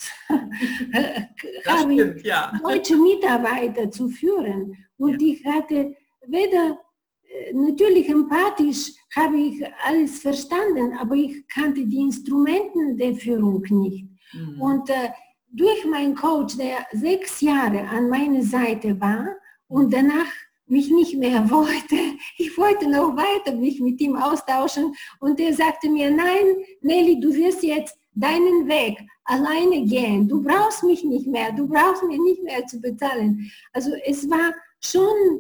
habe 1.68 1.94
ich 1.94 2.24
ja. 2.24 2.52
deutsche 2.62 2.96
Mitarbeiter 2.96 3.90
zu 3.90 4.10
führen. 4.10 4.76
Und 4.98 5.22
ja. 5.22 5.28
ich 5.28 5.46
hatte 5.46 5.96
weder, 6.28 6.80
äh, 7.24 7.54
natürlich 7.54 8.10
empathisch 8.10 8.92
habe 9.16 9.38
ich 9.38 9.64
alles 9.84 10.20
verstanden, 10.20 10.94
aber 11.00 11.16
ich 11.16 11.48
kannte 11.48 11.86
die 11.86 12.02
Instrumenten 12.02 12.98
der 12.98 13.16
Führung 13.16 13.64
nicht. 13.70 14.06
Mhm. 14.34 14.62
Und 14.62 14.90
äh, 14.90 15.10
durch 15.52 15.86
meinen 15.86 16.16
Coach, 16.16 16.58
der 16.58 16.86
sechs 16.92 17.42
Jahre 17.42 17.88
an 17.88 18.10
meiner 18.10 18.44
Seite 18.44 19.00
war 19.00 19.28
und 19.68 19.92
danach 19.92 20.32
mich 20.68 20.92
nicht 20.92 21.18
mehr 21.18 21.50
wollte. 21.50 21.96
Ich 22.38 22.56
wollte 22.58 22.90
noch 22.90 23.16
weiter 23.16 23.56
mich 23.56 23.80
mit 23.80 24.00
ihm 24.00 24.16
austauschen 24.16 24.94
und 25.20 25.40
er 25.40 25.54
sagte 25.54 25.90
mir, 25.90 26.12
nein, 26.12 26.46
Nelly, 26.82 27.20
du 27.20 27.34
wirst 27.34 27.64
jetzt 27.64 27.98
deinen 28.20 28.68
Weg 28.68 28.98
alleine 29.26 29.86
gehen. 29.86 30.28
Du 30.28 30.44
brauchst 30.44 30.84
mich 30.84 31.04
nicht 31.04 31.28
mehr, 31.28 31.52
du 31.52 31.68
brauchst 31.68 32.04
mir 32.04 32.22
nicht 32.22 32.44
mehr 32.44 32.66
zu 32.66 32.80
bezahlen. 32.80 33.52
Also 33.74 33.92
es 34.06 34.30
war 34.30 34.54
schon 34.80 35.40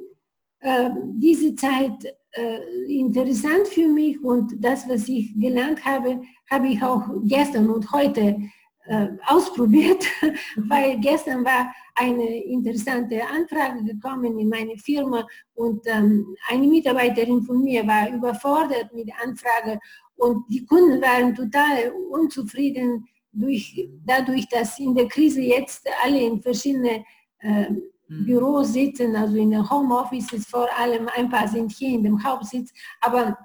äh, 0.59 0.89
diese 1.15 1.55
Zeit 1.55 2.05
äh, 2.31 2.59
interessant 2.88 3.67
für 3.67 3.88
mich 3.88 4.21
und 4.24 4.53
das, 4.63 4.88
was 4.88 5.07
ich 5.07 5.33
gelernt 5.39 5.83
habe, 5.83 6.21
habe 6.50 6.67
ich 6.67 6.81
auch 6.83 7.03
gestern 7.24 7.69
und 7.69 7.91
heute 7.91 8.38
äh, 8.86 9.07
ausprobiert, 9.27 10.03
weil 10.55 11.00
gestern 11.00 11.45
war 11.45 11.74
eine 11.95 12.43
interessante 12.43 13.21
Anfrage 13.25 13.83
gekommen 13.83 14.39
in 14.39 14.50
meine 14.50 14.77
Firma 14.77 15.27
und 15.53 15.81
ähm, 15.86 16.36
eine 16.50 16.67
Mitarbeiterin 16.67 17.43
von 17.43 17.63
mir 17.63 17.86
war 17.86 18.09
überfordert 18.09 18.93
mit 18.93 19.07
der 19.07 19.21
Anfrage 19.24 19.79
und 20.19 20.45
die 20.49 20.65
Kunden 20.65 21.01
waren 21.01 21.33
total 21.33 21.91
unzufrieden 22.09 23.07
durch, 23.31 23.89
dadurch, 24.05 24.47
dass 24.49 24.79
in 24.79 24.93
der 24.93 25.07
Krise 25.07 25.41
jetzt 25.41 25.88
alle 26.03 26.21
in 26.21 26.41
verschiedene 26.41 27.05
äh. 27.39 27.67
Büros 28.09 28.73
sitzen, 28.73 29.15
also 29.15 29.35
in 29.35 29.51
den 29.51 29.69
Homeoffices 29.69 30.47
vor 30.47 30.67
allem, 30.75 31.07
ein 31.15 31.29
paar 31.29 31.47
sind 31.47 31.71
hier 31.71 31.89
in 31.89 32.03
dem 32.03 32.23
Hauptsitz, 32.23 32.73
aber 33.01 33.38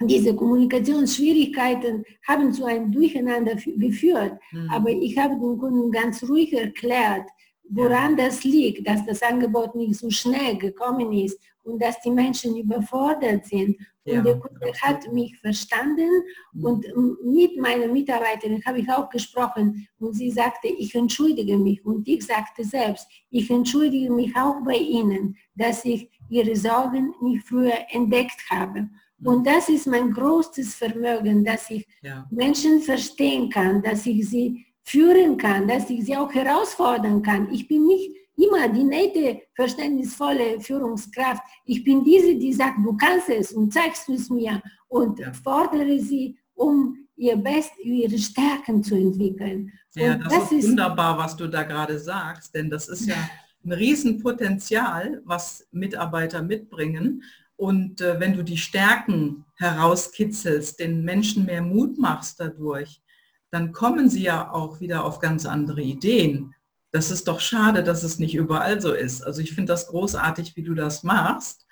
diese 0.00 0.34
Kommunikationsschwierigkeiten 0.34 2.04
haben 2.26 2.52
zu 2.52 2.64
einem 2.64 2.90
Durcheinander 2.90 3.54
geführt. 3.54 4.38
Mhm. 4.52 4.70
Aber 4.70 4.90
ich 4.90 5.18
habe 5.18 5.34
den 5.34 5.58
Kunden 5.58 5.90
ganz 5.90 6.22
ruhig 6.22 6.52
erklärt, 6.52 7.28
woran 7.70 8.16
das 8.16 8.44
liegt, 8.44 8.86
dass 8.86 9.04
das 9.04 9.22
Angebot 9.22 9.74
nicht 9.74 9.96
so 9.96 10.10
schnell 10.10 10.56
gekommen 10.56 11.12
ist 11.12 11.38
und 11.62 11.82
dass 11.82 12.00
die 12.00 12.10
Menschen 12.10 12.56
überfordert 12.56 13.46
sind. 13.46 13.76
Und 14.04 14.14
ja, 14.14 14.22
der 14.22 14.38
Kunde 14.38 14.72
hat 14.80 15.12
mich 15.12 15.38
verstanden 15.38 16.08
mhm. 16.52 16.64
und 16.64 16.86
mit 17.24 17.58
meiner 17.58 17.88
Mitarbeiterin 17.88 18.62
habe 18.64 18.80
ich 18.80 18.90
auch 18.90 19.10
gesprochen 19.10 19.86
und 19.98 20.14
sie 20.14 20.30
sagte, 20.30 20.68
ich 20.68 20.94
entschuldige 20.94 21.58
mich 21.58 21.84
und 21.84 22.08
ich 22.08 22.24
sagte 22.24 22.64
selbst, 22.64 23.06
ich 23.30 23.50
entschuldige 23.50 24.10
mich 24.10 24.34
auch 24.34 24.62
bei 24.64 24.76
Ihnen, 24.76 25.36
dass 25.54 25.84
ich 25.84 26.10
Ihre 26.30 26.56
Sorgen 26.56 27.14
nicht 27.20 27.46
früher 27.46 27.76
entdeckt 27.90 28.40
habe. 28.50 28.88
Und 29.24 29.46
das 29.46 29.68
ist 29.68 29.86
mein 29.86 30.12
größtes 30.12 30.76
Vermögen, 30.76 31.44
dass 31.44 31.70
ich 31.70 31.86
ja. 32.02 32.26
Menschen 32.30 32.80
verstehen 32.80 33.50
kann, 33.50 33.82
dass 33.82 34.06
ich 34.06 34.28
sie 34.28 34.64
führen 34.88 35.36
kann, 35.36 35.68
dass 35.68 35.90
ich 35.90 36.04
sie 36.06 36.16
auch 36.16 36.32
herausfordern 36.32 37.22
kann. 37.22 37.52
Ich 37.52 37.68
bin 37.68 37.86
nicht 37.86 38.10
immer 38.36 38.68
die 38.68 38.84
nette, 38.84 39.42
verständnisvolle 39.54 40.60
Führungskraft. 40.60 41.42
Ich 41.66 41.84
bin 41.84 42.04
diese, 42.04 42.36
die 42.36 42.52
sagt, 42.52 42.78
du 42.82 42.96
kannst 42.96 43.28
es 43.28 43.52
und 43.52 43.72
zeigst 43.72 44.08
es 44.08 44.30
mir 44.30 44.62
und 44.88 45.18
ja. 45.18 45.32
fordere 45.32 45.98
sie, 46.00 46.38
um 46.54 46.96
ihr 47.16 47.36
Best, 47.36 47.72
ihre 47.82 48.16
Stärken 48.16 48.82
zu 48.82 48.94
entwickeln. 48.94 49.70
Ja, 49.94 50.14
das, 50.14 50.32
das, 50.32 50.52
ist 50.52 50.68
wunderbar, 50.68 51.18
was 51.18 51.36
du 51.36 51.48
da 51.48 51.64
gerade 51.64 51.98
sagst, 51.98 52.54
denn 52.54 52.70
das 52.70 52.88
ist 52.88 53.06
ja 53.06 53.16
ein 53.64 53.72
Riesenpotenzial, 53.72 55.20
was 55.24 55.66
Mitarbeiter 55.72 56.42
mitbringen. 56.42 57.22
Und 57.56 58.00
äh, 58.00 58.20
wenn 58.20 58.34
du 58.34 58.44
die 58.44 58.56
Stärken 58.56 59.44
herauskitzelst, 59.56 60.78
den 60.78 61.04
Menschen 61.04 61.44
mehr 61.44 61.62
Mut 61.62 61.98
machst 61.98 62.38
dadurch, 62.38 63.02
dann 63.50 63.72
kommen 63.72 64.08
sie 64.10 64.22
ja 64.22 64.50
auch 64.52 64.80
wieder 64.80 65.04
auf 65.04 65.20
ganz 65.20 65.46
andere 65.46 65.82
Ideen. 65.82 66.54
Das 66.90 67.10
ist 67.10 67.28
doch 67.28 67.40
schade, 67.40 67.82
dass 67.82 68.02
es 68.02 68.18
nicht 68.18 68.34
überall 68.34 68.80
so 68.80 68.92
ist. 68.92 69.22
Also 69.22 69.40
ich 69.40 69.52
finde 69.52 69.72
das 69.72 69.88
großartig, 69.88 70.56
wie 70.56 70.62
du 70.62 70.74
das 70.74 71.02
machst. 71.02 71.66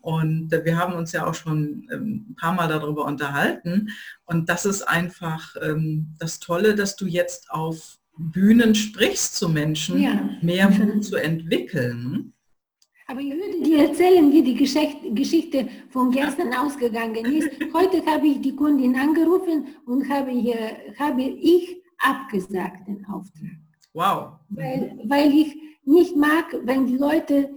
Und 0.00 0.52
wir 0.52 0.78
haben 0.78 0.94
uns 0.94 1.10
ja 1.12 1.26
auch 1.26 1.34
schon 1.34 1.88
ähm, 1.92 2.26
ein 2.30 2.36
paar 2.36 2.52
Mal 2.52 2.68
darüber 2.68 3.04
unterhalten. 3.06 3.88
Und 4.24 4.48
das 4.48 4.64
ist 4.64 4.82
einfach 4.82 5.56
ähm, 5.60 6.14
das 6.18 6.38
Tolle, 6.38 6.76
dass 6.76 6.94
du 6.94 7.06
jetzt 7.06 7.50
auf 7.50 7.98
Bühnen 8.16 8.74
sprichst 8.74 9.34
zu 9.34 9.48
Menschen, 9.48 10.00
ja. 10.00 10.30
mehr 10.42 10.70
Mut 10.70 11.04
zu 11.04 11.16
entwickeln. 11.16 12.32
Aber 13.08 13.20
ich 13.20 13.32
würde 13.32 13.62
dir 13.62 13.88
erzählen, 13.88 14.32
wie 14.32 14.42
die 14.42 14.54
Geschichte 14.54 15.68
von 15.90 16.10
gestern 16.10 16.52
ausgegangen 16.52 17.24
ist. 17.24 17.48
Heute 17.72 18.04
habe 18.04 18.26
ich 18.26 18.40
die 18.40 18.56
Kundin 18.56 18.96
angerufen 18.96 19.68
und 19.86 20.08
habe, 20.08 20.32
hier, 20.32 20.76
habe 20.98 21.22
ich 21.22 21.80
abgesagt 21.98 22.88
den 22.88 23.04
Auftrag. 23.06 23.58
Wow. 23.92 24.32
Weil, 24.48 24.98
weil 25.04 25.32
ich 25.32 25.56
nicht 25.84 26.16
mag, 26.16 26.46
wenn 26.64 26.86
die 26.86 26.96
Leute 26.96 27.54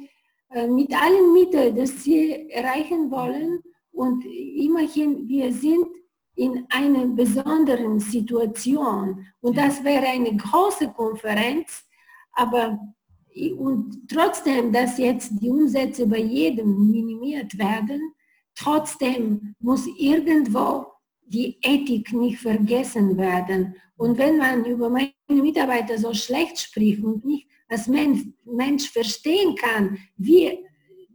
äh, 0.52 0.68
mit 0.68 0.94
allen 0.94 1.34
Mitteln 1.34 1.76
das 1.76 1.98
Ziel 1.98 2.48
erreichen 2.50 3.10
wollen 3.10 3.60
und 3.92 4.24
immerhin 4.26 5.28
wir 5.28 5.52
sind 5.52 5.88
in 6.36 6.66
einer 6.70 7.06
besonderen 7.08 8.00
Situation 8.00 9.26
und 9.42 9.58
das 9.58 9.84
wäre 9.84 10.06
eine 10.06 10.36
große 10.38 10.90
Konferenz, 10.90 11.86
aber 12.32 12.80
und 13.58 14.08
trotzdem, 14.12 14.72
dass 14.72 14.98
jetzt 14.98 15.32
die 15.42 15.50
Umsätze 15.50 16.08
bei 16.08 16.20
jedem 16.20 16.92
minimiert 16.92 17.58
werden, 17.58 18.14
trotzdem 18.56 19.56
muss 19.60 19.88
irgendwo 19.98 20.86
die 21.26 21.58
Ethik 21.62 22.12
nicht 22.14 22.40
vergessen 22.40 23.18
werden. 23.18 23.76
Und 23.98 24.18
wenn 24.18 24.38
man 24.38 24.66
über 24.66 24.90
meine 24.90 25.12
Mitarbeiter 25.28 25.98
so 25.98 26.14
schlecht 26.14 26.60
spricht 26.60 27.04
und 27.04 27.24
nicht 27.26 27.48
als 27.70 27.88
Mensch, 27.88 28.22
Mensch 28.46 28.90
verstehen 28.90 29.56
kann, 29.56 29.98
wie 30.18 30.66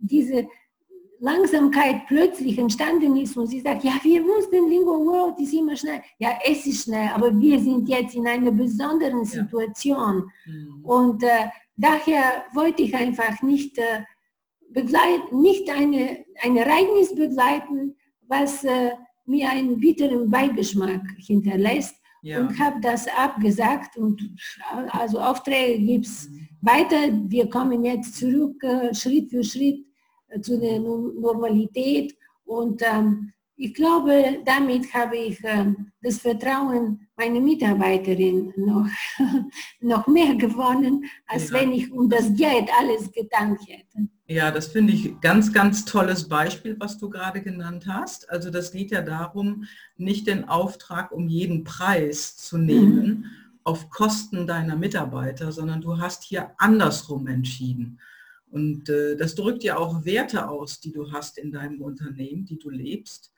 diese 0.01 0.47
Langsamkeit 1.21 2.07
plötzlich 2.07 2.59
entstanden 2.59 3.17
ist 3.17 3.37
und 3.37 3.47
sie 3.47 3.61
sagt, 3.61 3.83
ja, 3.83 3.93
wir 4.03 4.23
wussten, 4.25 4.69
Lingo 4.69 4.93
World 5.07 5.41
ist 5.41 5.55
immer 5.55 5.75
schnell. 5.75 6.03
Ja, 6.19 6.39
es 6.45 6.67
ist 6.67 6.85
schnell, 6.85 7.09
aber 7.15 7.39
wir 7.41 7.59
sind 7.59 7.89
jetzt 7.89 8.15
in 8.15 8.27
einer 8.27 8.51
besonderen 8.51 9.25
Situation. 9.25 10.31
Ja. 10.45 10.53
Mhm. 10.53 10.85
Und 10.85 11.23
äh, 11.23 11.49
Daher 11.77 12.45
wollte 12.55 12.83
ich 12.83 12.95
einfach 12.95 13.43
nicht, 13.43 13.79
äh, 13.79 14.03
begleiten, 14.71 15.41
nicht 15.41 15.71
eine, 15.71 16.25
ein 16.43 16.57
Ereignis 16.57 17.15
begleiten, 17.15 17.97
was 18.23 18.65
äh, 18.65 18.93
mir 19.27 19.51
einen 19.51 19.79
bitteren 19.79 20.31
Beigeschmack 20.31 21.03
hinterlässt 21.19 21.97
ja. 22.23 22.41
und 22.41 22.59
habe 22.59 22.81
das 22.81 23.07
abgesagt 23.09 23.97
und 23.97 24.21
also 24.91 25.21
Aufträge 25.21 25.85
gibt 25.85 26.07
es 26.07 26.29
mhm. 26.29 26.49
weiter. 26.61 26.97
Wir 27.29 27.49
kommen 27.49 27.85
jetzt 27.85 28.17
zurück 28.17 28.63
äh, 28.63 28.95
Schritt 28.95 29.31
für 29.31 29.45
Schritt 29.45 29.85
äh, 30.29 30.41
zu 30.41 30.59
der 30.59 30.81
Normalität 30.81 32.17
und 32.45 32.83
ähm, 32.83 33.33
ich 33.57 33.75
glaube, 33.75 34.43
damit 34.45 34.93
habe 34.93 35.17
ich 35.17 35.43
äh, 35.45 35.73
das 36.03 36.19
Vertrauen 36.19 37.07
meiner 37.17 37.41
Mitarbeiterin 37.41 38.53
noch, 38.57 38.89
noch 39.81 40.07
mehr 40.07 40.35
gewonnen, 40.35 41.05
als 41.27 41.51
ja. 41.51 41.61
wenn 41.61 41.73
ich 41.73 41.91
um 41.93 42.09
das 42.09 42.35
Geld 42.35 42.69
alles 42.79 43.11
gedankt 43.13 43.63
hätte. 43.69 44.09
Ja, 44.27 44.51
das 44.51 44.69
finde 44.69 44.95
ich 44.95 45.21
ganz, 45.21 45.53
ganz 45.53 45.85
tolles 45.85 46.29
Beispiel, 46.29 46.77
was 46.81 46.99
du 46.99 47.11
gerade 47.11 47.43
genannt 47.43 47.87
hast. 47.87 48.29
Also 48.31 48.51
das 48.51 48.73
geht 48.73 48.91
ja 48.91 49.03
darum, 49.03 49.65
nicht 49.97 50.27
den 50.27 50.49
Auftrag 50.49 51.13
um 51.13 51.29
jeden 51.29 51.63
Preis 51.63 52.37
zu 52.37 52.57
nehmen 52.57 53.07
mhm. 53.07 53.25
auf 53.63 53.91
Kosten 53.91 54.47
deiner 54.47 54.77
Mitarbeiter, 54.77 55.53
sondern 55.53 55.83
du 55.83 55.99
hast 55.99 56.25
hier 56.25 56.53
andersrum 56.57 57.27
entschieden. 57.27 58.01
Und 58.51 58.89
äh, 58.89 59.17
das 59.17 59.35
drückt 59.35 59.63
ja 59.63 59.77
auch 59.77 60.05
Werte 60.05 60.49
aus, 60.49 60.81
die 60.81 60.93
du 60.93 61.13
hast 61.13 61.39
in 61.39 61.53
deinem 61.53 61.83
Unternehmen, 61.83 62.47
die 62.47 62.59
du 62.59 62.71
lebst. 62.71 63.34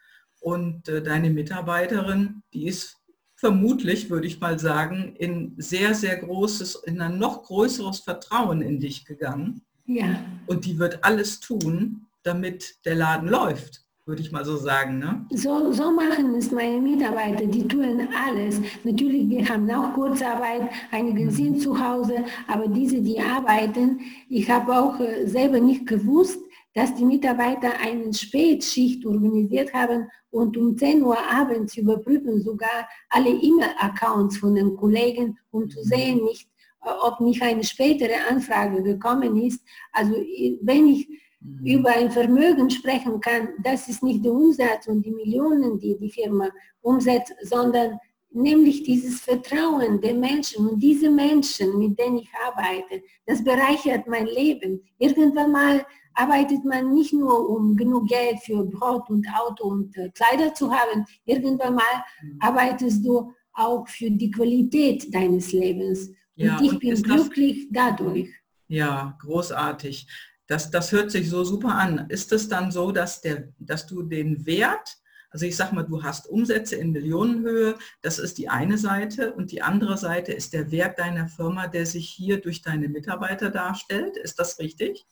Und 0.46 0.88
äh, 0.88 1.02
deine 1.02 1.30
Mitarbeiterin, 1.30 2.40
die 2.54 2.68
ist 2.68 2.98
vermutlich, 3.34 4.10
würde 4.10 4.28
ich 4.28 4.38
mal 4.38 4.60
sagen, 4.60 5.16
in 5.18 5.54
sehr, 5.56 5.92
sehr 5.92 6.16
großes, 6.18 6.84
in 6.84 7.00
ein 7.00 7.18
noch 7.18 7.42
größeres 7.42 7.98
Vertrauen 7.98 8.62
in 8.62 8.78
dich 8.78 9.04
gegangen. 9.04 9.62
Ja. 9.86 10.20
Und 10.46 10.64
die 10.64 10.78
wird 10.78 11.02
alles 11.02 11.40
tun, 11.40 12.06
damit 12.22 12.76
der 12.84 12.94
Laden 12.94 13.28
läuft, 13.28 13.82
würde 14.04 14.22
ich 14.22 14.30
mal 14.30 14.44
so 14.44 14.56
sagen. 14.56 15.00
Ne? 15.00 15.26
So, 15.30 15.72
so 15.72 15.90
machen 15.90 16.32
es 16.36 16.52
meine 16.52 16.80
Mitarbeiter, 16.80 17.44
die 17.44 17.66
tun 17.66 18.06
alles. 18.28 18.60
Natürlich, 18.84 19.28
wir 19.28 19.48
haben 19.48 19.68
auch 19.72 19.94
Kurzarbeit, 19.94 20.70
einige 20.92 21.28
sind 21.28 21.60
zu 21.60 21.76
Hause, 21.76 22.24
aber 22.46 22.68
diese, 22.68 23.00
die 23.00 23.18
arbeiten, 23.18 23.98
ich 24.28 24.48
habe 24.48 24.72
auch 24.72 25.00
äh, 25.00 25.26
selber 25.26 25.58
nicht 25.58 25.88
gewusst, 25.88 26.38
dass 26.76 26.94
die 26.94 27.06
Mitarbeiter 27.06 27.72
eine 27.80 28.12
Spätschicht 28.12 29.04
organisiert 29.06 29.72
haben 29.72 30.08
und 30.28 30.58
um 30.58 30.76
10 30.76 31.02
Uhr 31.02 31.16
abends 31.18 31.74
überprüfen 31.78 32.42
sogar 32.42 32.86
alle 33.08 33.30
E-Mail-Accounts 33.30 34.36
von 34.36 34.54
den 34.54 34.76
Kollegen, 34.76 35.38
um 35.50 35.70
zu 35.70 35.82
sehen, 35.82 36.22
nicht, 36.22 36.46
äh, 36.84 36.90
ob 37.02 37.20
nicht 37.20 37.42
eine 37.42 37.64
spätere 37.64 38.16
Anfrage 38.28 38.82
gekommen 38.82 39.42
ist. 39.42 39.64
Also 39.90 40.12
wenn 40.60 40.88
ich 40.88 41.08
mhm. 41.40 41.66
über 41.66 41.96
ein 41.96 42.10
Vermögen 42.10 42.68
sprechen 42.68 43.20
kann, 43.20 43.48
das 43.64 43.88
ist 43.88 44.02
nicht 44.02 44.22
der 44.22 44.32
Umsatz 44.32 44.86
und 44.86 45.00
die 45.00 45.12
Millionen, 45.12 45.78
die 45.78 45.96
die 45.96 46.10
Firma 46.10 46.50
umsetzt, 46.82 47.32
sondern 47.40 47.98
nämlich 48.36 48.82
dieses 48.82 49.20
Vertrauen 49.20 50.00
der 50.00 50.14
Menschen 50.14 50.68
und 50.68 50.80
diese 50.80 51.10
Menschen, 51.10 51.78
mit 51.78 51.98
denen 51.98 52.18
ich 52.18 52.30
arbeite, 52.46 53.02
das 53.26 53.42
bereichert 53.42 54.06
mein 54.06 54.26
Leben. 54.26 54.82
Irgendwann 54.98 55.52
mal 55.52 55.86
arbeitet 56.14 56.64
man 56.64 56.92
nicht 56.92 57.12
nur, 57.12 57.48
um 57.48 57.76
genug 57.76 58.08
Geld 58.08 58.38
für 58.44 58.64
Brot 58.64 59.08
und 59.10 59.26
Auto 59.34 59.68
und 59.68 59.96
äh, 59.96 60.10
Kleider 60.10 60.54
zu 60.54 60.70
haben. 60.70 61.04
Irgendwann 61.24 61.74
mal 61.74 62.04
mhm. 62.22 62.38
arbeitest 62.40 63.04
du 63.04 63.32
auch 63.52 63.86
für 63.88 64.10
die 64.10 64.30
Qualität 64.30 65.14
deines 65.14 65.52
Lebens. 65.52 66.10
Ja, 66.34 66.58
und 66.58 66.64
ich 66.64 66.72
und 66.72 66.80
bin 66.80 67.02
glücklich 67.02 67.68
das, 67.70 67.96
dadurch. 67.96 68.28
Ja, 68.68 69.16
großartig. 69.20 70.06
Das, 70.46 70.70
das 70.70 70.92
hört 70.92 71.10
sich 71.10 71.28
so 71.28 71.44
super 71.44 71.74
an. 71.74 72.06
Ist 72.08 72.32
es 72.32 72.48
dann 72.48 72.70
so, 72.70 72.92
dass, 72.92 73.20
der, 73.20 73.48
dass 73.58 73.86
du 73.86 74.02
den 74.02 74.44
Wert 74.46 74.96
also 75.36 75.44
ich 75.44 75.56
sage 75.56 75.74
mal, 75.74 75.82
du 75.82 76.02
hast 76.02 76.30
Umsätze 76.30 76.76
in 76.76 76.92
Millionenhöhe, 76.92 77.74
das 78.00 78.18
ist 78.18 78.38
die 78.38 78.48
eine 78.48 78.78
Seite 78.78 79.34
und 79.34 79.52
die 79.52 79.60
andere 79.60 79.98
Seite 79.98 80.32
ist 80.32 80.54
der 80.54 80.70
Wert 80.70 80.98
deiner 80.98 81.28
Firma, 81.28 81.66
der 81.66 81.84
sich 81.84 82.08
hier 82.08 82.40
durch 82.40 82.62
deine 82.62 82.88
Mitarbeiter 82.88 83.50
darstellt. 83.50 84.16
Ist 84.16 84.38
das 84.38 84.58
richtig? 84.58 85.04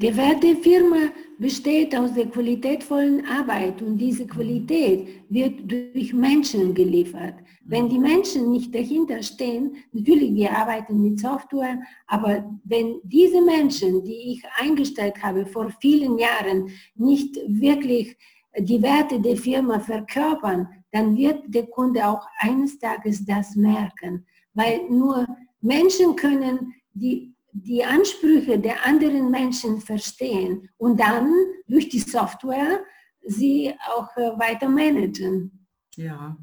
Der 0.00 0.16
Wert 0.16 0.44
der 0.44 0.54
Firma 0.58 1.10
besteht 1.40 1.96
aus 1.96 2.14
der 2.14 2.26
qualitätvollen 2.26 3.26
Arbeit 3.26 3.82
und 3.82 3.98
diese 3.98 4.28
Qualität 4.28 5.08
wird 5.28 5.68
durch 5.68 6.12
Menschen 6.12 6.72
geliefert. 6.72 7.34
Wenn 7.64 7.88
die 7.88 7.98
Menschen 7.98 8.52
nicht 8.52 8.72
dahinter 8.72 9.24
stehen, 9.24 9.76
natürlich 9.90 10.32
wir 10.36 10.56
arbeiten 10.56 11.02
mit 11.02 11.18
Software, 11.18 11.80
aber 12.06 12.48
wenn 12.62 13.00
diese 13.02 13.40
Menschen, 13.40 14.04
die 14.04 14.34
ich 14.34 14.42
eingestellt 14.56 15.20
habe 15.20 15.46
vor 15.46 15.68
vielen 15.80 16.16
Jahren, 16.16 16.70
nicht 16.94 17.36
wirklich 17.48 18.16
die 18.58 18.82
Werte 18.82 19.20
der 19.20 19.36
Firma 19.36 19.80
verkörpern, 19.80 20.68
dann 20.92 21.16
wird 21.16 21.42
der 21.48 21.66
Kunde 21.66 22.06
auch 22.06 22.26
eines 22.38 22.78
Tages 22.78 23.24
das 23.24 23.56
merken. 23.56 24.26
Weil 24.52 24.88
nur 24.88 25.26
Menschen 25.60 26.14
können 26.14 26.74
die, 26.92 27.34
die 27.52 27.84
Ansprüche 27.84 28.58
der 28.58 28.84
anderen 28.86 29.30
Menschen 29.30 29.80
verstehen 29.80 30.68
und 30.76 31.00
dann 31.00 31.32
durch 31.66 31.88
die 31.88 32.00
Software 32.00 32.80
sie 33.26 33.74
auch 33.94 34.16
äh, 34.16 34.38
weiter 34.38 34.68
managen. 34.68 35.66
Ja, 35.96 36.36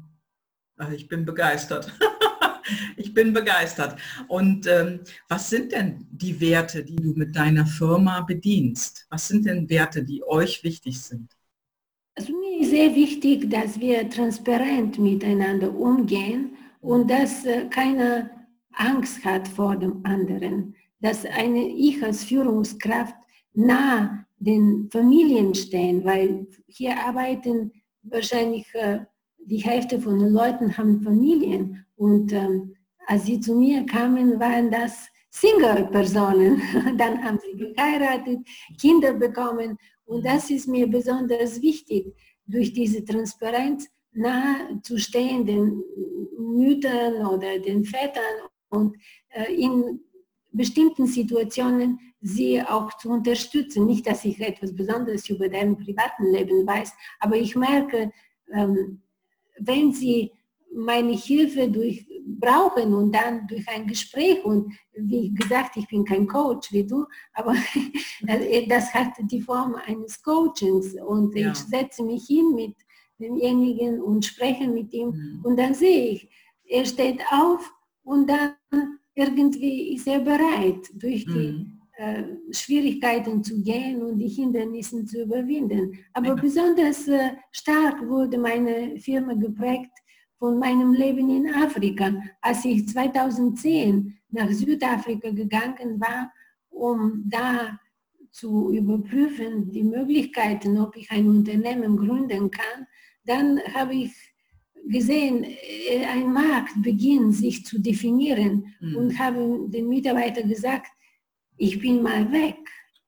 also 0.76 0.92
ich 0.94 1.08
bin 1.08 1.24
begeistert. 1.24 1.92
ich 2.96 3.14
bin 3.14 3.32
begeistert. 3.32 4.00
Und 4.28 4.66
ähm, 4.66 5.00
was 5.28 5.48
sind 5.48 5.72
denn 5.72 6.06
die 6.10 6.40
Werte, 6.40 6.84
die 6.84 6.96
du 6.96 7.12
mit 7.14 7.36
deiner 7.36 7.66
Firma 7.66 8.20
bedienst? 8.22 9.06
Was 9.10 9.28
sind 9.28 9.46
denn 9.46 9.70
Werte, 9.70 10.02
die 10.02 10.24
euch 10.24 10.64
wichtig 10.64 11.00
sind? 11.00 11.36
Also 12.14 12.32
mir 12.36 12.60
ist 12.60 12.70
sehr 12.70 12.94
wichtig, 12.94 13.48
dass 13.50 13.80
wir 13.80 14.08
transparent 14.10 14.98
miteinander 14.98 15.74
umgehen 15.74 16.56
und 16.80 17.10
dass 17.10 17.46
äh, 17.46 17.66
keiner 17.70 18.30
Angst 18.72 19.24
hat 19.24 19.48
vor 19.48 19.76
dem 19.76 20.04
anderen. 20.04 20.74
Dass 21.00 21.24
eine, 21.24 21.66
ich 21.68 22.02
als 22.02 22.24
Führungskraft 22.24 23.14
nah 23.54 24.26
den 24.38 24.88
Familien 24.90 25.54
stehen, 25.54 26.04
weil 26.04 26.46
hier 26.66 26.98
arbeiten 26.98 27.72
wahrscheinlich 28.02 28.66
äh, 28.74 29.00
die 29.38 29.58
Hälfte 29.58 30.00
von 30.00 30.18
den 30.18 30.32
Leuten 30.32 30.76
haben 30.76 31.02
Familien 31.02 31.84
und 31.96 32.32
ähm, 32.32 32.74
als 33.06 33.24
sie 33.24 33.40
zu 33.40 33.54
mir 33.54 33.84
kamen, 33.86 34.38
waren 34.38 34.70
das 34.70 35.08
Single-Personen. 35.30 36.60
Dann 36.98 37.24
haben 37.24 37.38
sie 37.40 37.56
geheiratet, 37.56 38.46
Kinder 38.80 39.14
bekommen 39.14 39.78
und 40.12 40.26
das 40.26 40.50
ist 40.50 40.68
mir 40.68 40.86
besonders 40.86 41.62
wichtig, 41.62 42.14
durch 42.46 42.72
diese 42.74 43.02
Transparenz 43.02 43.88
nahe 44.12 44.80
zu 44.82 44.98
stehen 44.98 45.46
den 45.46 45.82
Müttern 46.38 47.26
oder 47.26 47.58
den 47.58 47.82
Vätern 47.84 48.36
und 48.68 48.96
äh, 49.30 49.54
in 49.54 50.00
bestimmten 50.50 51.06
Situationen 51.06 51.98
sie 52.20 52.60
auch 52.60 52.94
zu 52.98 53.08
unterstützen. 53.08 53.86
Nicht, 53.86 54.06
dass 54.06 54.24
ich 54.26 54.38
etwas 54.38 54.76
Besonderes 54.76 55.30
über 55.30 55.48
deren 55.48 55.78
privaten 55.78 56.30
Leben 56.30 56.66
weiß, 56.66 56.92
aber 57.20 57.36
ich 57.36 57.56
merke, 57.56 58.12
ähm, 58.52 59.00
wenn 59.58 59.92
sie 59.92 60.30
meine 60.74 61.12
Hilfe 61.12 61.68
durch, 61.68 62.06
brauchen 62.24 62.94
und 62.94 63.14
dann 63.14 63.46
durch 63.46 63.68
ein 63.68 63.86
Gespräch 63.86 64.44
und 64.44 64.72
wie 64.94 65.32
gesagt, 65.34 65.76
ich 65.76 65.86
bin 65.88 66.04
kein 66.04 66.26
Coach 66.26 66.72
wie 66.72 66.84
du, 66.84 67.04
aber 67.34 67.54
das 68.68 68.92
hat 68.94 69.12
die 69.18 69.40
Form 69.40 69.76
eines 69.86 70.22
Coachings 70.22 70.94
und 71.06 71.34
ja. 71.36 71.50
ich 71.50 71.58
setze 71.58 72.02
mich 72.02 72.26
hin 72.26 72.54
mit 72.54 72.74
demjenigen 73.18 74.00
und 74.00 74.24
spreche 74.24 74.66
mit 74.68 74.92
ihm 74.92 75.08
mhm. 75.08 75.40
und 75.44 75.58
dann 75.58 75.74
sehe 75.74 76.12
ich, 76.12 76.28
er 76.64 76.84
steht 76.84 77.20
auf 77.30 77.70
und 78.04 78.28
dann 78.28 78.54
irgendwie 79.14 79.94
ist 79.94 80.06
er 80.06 80.20
bereit, 80.20 80.88
durch 80.94 81.24
die 81.26 81.52
mhm. 81.52 81.80
äh, 81.96 82.24
Schwierigkeiten 82.50 83.44
zu 83.44 83.62
gehen 83.62 84.02
und 84.02 84.18
die 84.18 84.28
Hindernisse 84.28 85.04
zu 85.04 85.22
überwinden. 85.22 85.98
Aber 86.14 86.28
ja. 86.28 86.34
besonders 86.34 87.06
äh, 87.08 87.32
stark 87.50 88.08
wurde 88.08 88.38
meine 88.38 88.98
Firma 88.98 89.34
geprägt 89.34 89.90
von 90.42 90.58
meinem 90.58 90.92
Leben 90.92 91.30
in 91.30 91.54
Afrika. 91.54 92.12
Als 92.40 92.64
ich 92.64 92.88
2010 92.88 94.18
nach 94.30 94.50
Südafrika 94.50 95.30
gegangen 95.30 96.00
war, 96.00 96.32
um 96.68 97.22
da 97.26 97.78
zu 98.32 98.72
überprüfen, 98.72 99.70
die 99.70 99.84
Möglichkeiten, 99.84 100.78
ob 100.78 100.96
ich 100.96 101.08
ein 101.12 101.28
Unternehmen 101.28 101.96
gründen 101.96 102.50
kann, 102.50 102.88
dann 103.24 103.60
habe 103.72 103.94
ich 103.94 104.10
gesehen, 104.88 105.44
äh, 105.44 106.04
ein 106.06 106.32
Markt 106.32 106.72
beginnt 106.82 107.36
sich 107.36 107.64
zu 107.64 107.78
definieren 107.78 108.66
mhm. 108.80 108.96
und 108.96 109.18
habe 109.20 109.68
den 109.68 109.88
Mitarbeitern 109.88 110.48
gesagt, 110.48 110.90
ich 111.56 111.78
bin 111.78 112.02
mal 112.02 112.32
weg, 112.32 112.58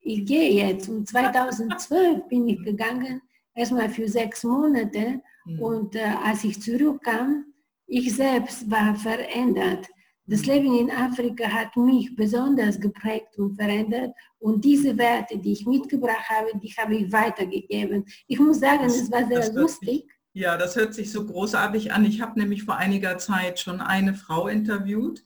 ich 0.02 0.24
gehe 0.24 0.52
jetzt. 0.52 0.88
Und 0.88 1.08
2012 1.08 2.28
bin 2.28 2.46
ich 2.46 2.62
gegangen, 2.62 3.20
erstmal 3.56 3.88
für 3.88 4.06
sechs 4.06 4.44
Monate 4.44 5.20
Mhm. 5.44 5.61
Und 5.61 5.96
äh, 5.96 6.12
als 6.24 6.44
ich 6.44 6.61
zurückkam, 6.61 7.46
ich 7.87 8.14
selbst 8.14 8.70
war 8.70 8.94
verändert. 8.94 9.87
Das 10.26 10.42
mhm. 10.42 10.46
Leben 10.46 10.78
in 10.78 10.90
Afrika 10.90 11.46
hat 11.46 11.76
mich 11.76 12.14
besonders 12.16 12.80
geprägt 12.80 13.38
und 13.38 13.57
verändert. 13.57 14.12
Und 14.38 14.64
diese 14.64 14.96
Werte, 14.96 15.38
die 15.38 15.52
ich 15.52 15.66
mitgebracht 15.66 16.28
habe, 16.28 16.59
die 16.62 16.72
habe 16.78 16.96
ich 16.96 17.12
weitergegeben. 17.12 18.04
Ich 18.26 18.38
muss 18.38 18.61
sagen, 18.61 18.85
es 18.85 19.11
war 19.11 19.26
sehr 19.26 19.52
lustig. 19.52 19.88
Sich, 19.88 20.07
ja, 20.33 20.57
das 20.57 20.76
hört 20.76 20.94
sich 20.94 21.12
so 21.12 21.26
großartig 21.26 21.92
an. 21.92 22.04
Ich 22.04 22.20
habe 22.20 22.38
nämlich 22.38 22.64
vor 22.64 22.76
einiger 22.76 23.18
Zeit 23.18 23.61
schon 23.61 23.80
eine 23.80 24.14
Frau 24.14 24.48
interviewt, 24.48 25.24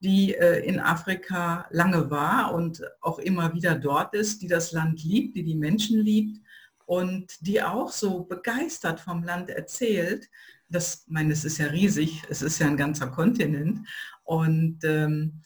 die 0.00 0.34
äh, 0.34 0.64
in 0.66 0.78
Afrika 0.78 1.66
lange 1.70 2.10
war 2.10 2.54
und 2.54 2.82
auch 3.00 3.18
immer 3.18 3.54
wieder 3.54 3.74
dort 3.74 4.14
ist, 4.14 4.42
die 4.42 4.48
das 4.48 4.72
Land 4.72 5.02
liebt, 5.02 5.34
die 5.36 5.44
die 5.44 5.56
Menschen 5.56 5.98
liebt 6.00 6.43
und 6.86 7.26
die 7.40 7.62
auch 7.62 7.90
so 7.90 8.24
begeistert 8.24 9.00
vom 9.00 9.22
Land 9.22 9.50
erzählt. 9.50 10.28
Das, 10.68 11.04
meine, 11.08 11.32
es 11.32 11.44
ist 11.44 11.58
ja 11.58 11.66
riesig, 11.66 12.22
es 12.28 12.42
ist 12.42 12.58
ja 12.58 12.66
ein 12.66 12.76
ganzer 12.76 13.08
Kontinent. 13.08 13.80
Und 14.24 14.78
ähm, 14.84 15.40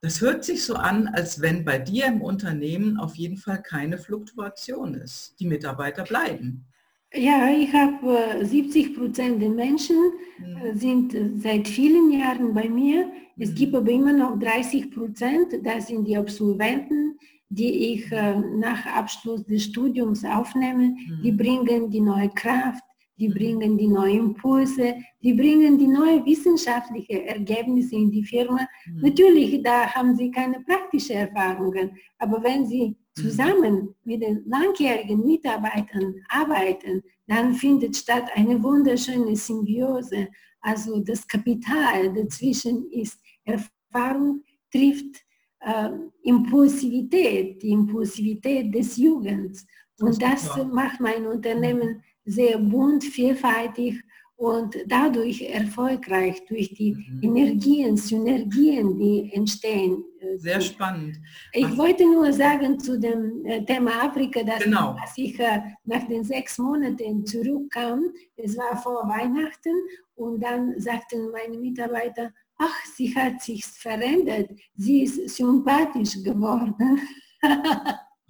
das 0.00 0.20
hört 0.20 0.44
sich 0.44 0.64
so 0.64 0.74
an, 0.74 1.08
als 1.08 1.42
wenn 1.42 1.64
bei 1.64 1.78
dir 1.78 2.06
im 2.06 2.22
Unternehmen 2.22 2.98
auf 2.98 3.16
jeden 3.16 3.36
Fall 3.36 3.62
keine 3.62 3.98
Fluktuation 3.98 4.94
ist. 4.94 5.34
Die 5.38 5.46
Mitarbeiter 5.46 6.04
bleiben. 6.04 6.66
Ja, 7.12 7.50
ich 7.50 7.72
habe 7.72 8.44
70 8.44 8.94
Prozent 8.94 9.42
der 9.42 9.50
Menschen 9.50 9.96
mhm. 10.38 10.78
sind 10.78 11.42
seit 11.42 11.66
vielen 11.66 12.12
Jahren 12.12 12.54
bei 12.54 12.68
mir. 12.68 13.10
Es 13.36 13.50
mhm. 13.50 13.54
gibt 13.56 13.74
aber 13.74 13.90
immer 13.90 14.12
noch 14.12 14.38
30 14.38 14.92
Prozent, 14.92 15.54
das 15.64 15.88
sind 15.88 16.06
die 16.06 16.16
Absolventen, 16.16 17.18
die 17.50 17.94
ich 17.94 18.12
äh, 18.12 18.38
nach 18.38 18.86
Abschluss 18.86 19.44
des 19.44 19.64
Studiums 19.64 20.24
aufnehme, 20.24 20.88
mhm. 20.88 21.22
die 21.22 21.32
bringen 21.32 21.90
die 21.90 22.00
neue 22.00 22.30
Kraft, 22.30 22.84
die 23.18 23.28
mhm. 23.28 23.34
bringen 23.34 23.76
die 23.76 23.88
neuen 23.88 24.18
Impulse, 24.18 24.94
die 25.20 25.34
bringen 25.34 25.76
die 25.76 25.88
neuen 25.88 26.24
wissenschaftlichen 26.24 27.26
Ergebnisse 27.26 27.96
in 27.96 28.10
die 28.10 28.24
Firma. 28.24 28.66
Mhm. 28.86 29.00
Natürlich, 29.02 29.62
da 29.64 29.92
haben 29.92 30.14
sie 30.16 30.30
keine 30.30 30.60
praktischen 30.60 31.16
Erfahrungen, 31.16 31.90
aber 32.18 32.42
wenn 32.42 32.66
sie 32.66 32.96
zusammen 33.14 33.94
mit 34.04 34.22
den 34.22 34.44
langjährigen 34.46 35.26
Mitarbeitern 35.26 36.14
arbeiten, 36.28 37.02
dann 37.26 37.54
findet 37.54 37.96
statt 37.96 38.30
eine 38.34 38.62
wunderschöne 38.62 39.34
Symbiose. 39.34 40.28
Also 40.60 41.00
das 41.00 41.26
Kapital 41.26 42.14
dazwischen 42.14 42.90
ist 42.92 43.18
Erfahrung 43.44 44.44
trifft 44.72 45.24
äh, 45.60 45.90
Impulsivität, 46.22 47.62
die 47.62 47.70
Impulsivität 47.70 48.74
des 48.74 48.96
Jugens. 48.96 49.66
Und 50.00 50.20
das, 50.22 50.48
das 50.54 50.66
macht 50.66 51.00
mein 51.00 51.26
Unternehmen 51.26 52.02
sehr 52.24 52.58
bunt, 52.58 53.04
vielfältig 53.04 54.02
und 54.40 54.74
dadurch 54.86 55.42
erfolgreich 55.42 56.46
durch 56.46 56.72
die 56.72 56.94
mhm. 56.94 57.20
Energien, 57.22 57.96
Synergien, 57.98 58.98
die 58.98 59.30
entstehen. 59.34 60.02
Äh, 60.18 60.38
Sehr 60.38 60.62
spannend. 60.62 61.18
Ich 61.52 61.64
Was? 61.64 61.76
wollte 61.76 62.04
nur 62.04 62.32
sagen 62.32 62.80
zu 62.80 62.98
dem 62.98 63.44
äh, 63.44 63.62
Thema 63.66 64.04
Afrika, 64.04 64.42
dass 64.42 64.60
genau. 64.60 64.96
ich 65.14 65.38
äh, 65.38 65.60
nach 65.84 66.08
den 66.08 66.24
sechs 66.24 66.56
Monaten 66.56 67.26
zurückkam, 67.26 68.12
es 68.36 68.56
war 68.56 68.80
vor 68.82 69.06
Weihnachten, 69.06 69.74
und 70.14 70.42
dann 70.42 70.78
sagten 70.80 71.30
meine 71.30 71.58
Mitarbeiter, 71.58 72.32
ach, 72.60 72.84
sie 72.94 73.14
hat 73.14 73.42
sich 73.42 73.64
verändert, 73.64 74.50
sie 74.76 75.02
ist 75.02 75.36
sympathisch 75.36 76.22
geworden. 76.22 77.00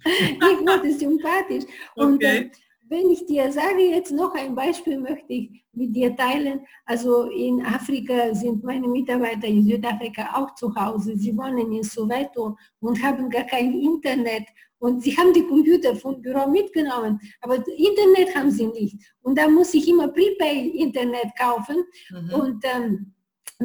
ich 0.03 0.39
wurde 0.39 0.93
sympathisch. 0.93 1.65
Und 1.95 2.15
okay. 2.15 2.49
Wenn 2.87 3.09
ich 3.09 3.25
dir 3.25 3.49
sage, 3.53 3.83
jetzt 3.89 4.11
noch 4.11 4.33
ein 4.35 4.53
Beispiel 4.53 4.99
möchte 4.99 5.31
ich 5.31 5.63
mit 5.71 5.95
dir 5.95 6.13
teilen. 6.13 6.59
Also 6.85 7.29
in 7.29 7.65
Afrika 7.65 8.35
sind 8.35 8.65
meine 8.65 8.85
Mitarbeiter 8.85 9.47
in 9.47 9.63
Südafrika 9.63 10.29
auch 10.35 10.53
zu 10.55 10.75
Hause. 10.75 11.15
Sie 11.15 11.35
wohnen 11.37 11.71
in 11.71 11.83
Soweto 11.83 12.57
und 12.81 13.01
haben 13.01 13.29
gar 13.29 13.45
kein 13.45 13.73
Internet. 13.79 14.43
Und 14.77 15.03
sie 15.03 15.15
haben 15.15 15.31
die 15.31 15.47
Computer 15.47 15.95
vom 15.95 16.21
Büro 16.21 16.49
mitgenommen, 16.49 17.17
aber 17.39 17.63
Internet 17.77 18.35
haben 18.35 18.51
sie 18.51 18.67
nicht. 18.67 18.97
Und 19.21 19.37
da 19.37 19.47
muss 19.47 19.73
ich 19.73 19.87
immer 19.87 20.09
Prepaid-Internet 20.09 21.33
kaufen. 21.39 21.85
Mhm. 22.09 22.33
Und 22.33 22.65
ähm, 22.65 23.13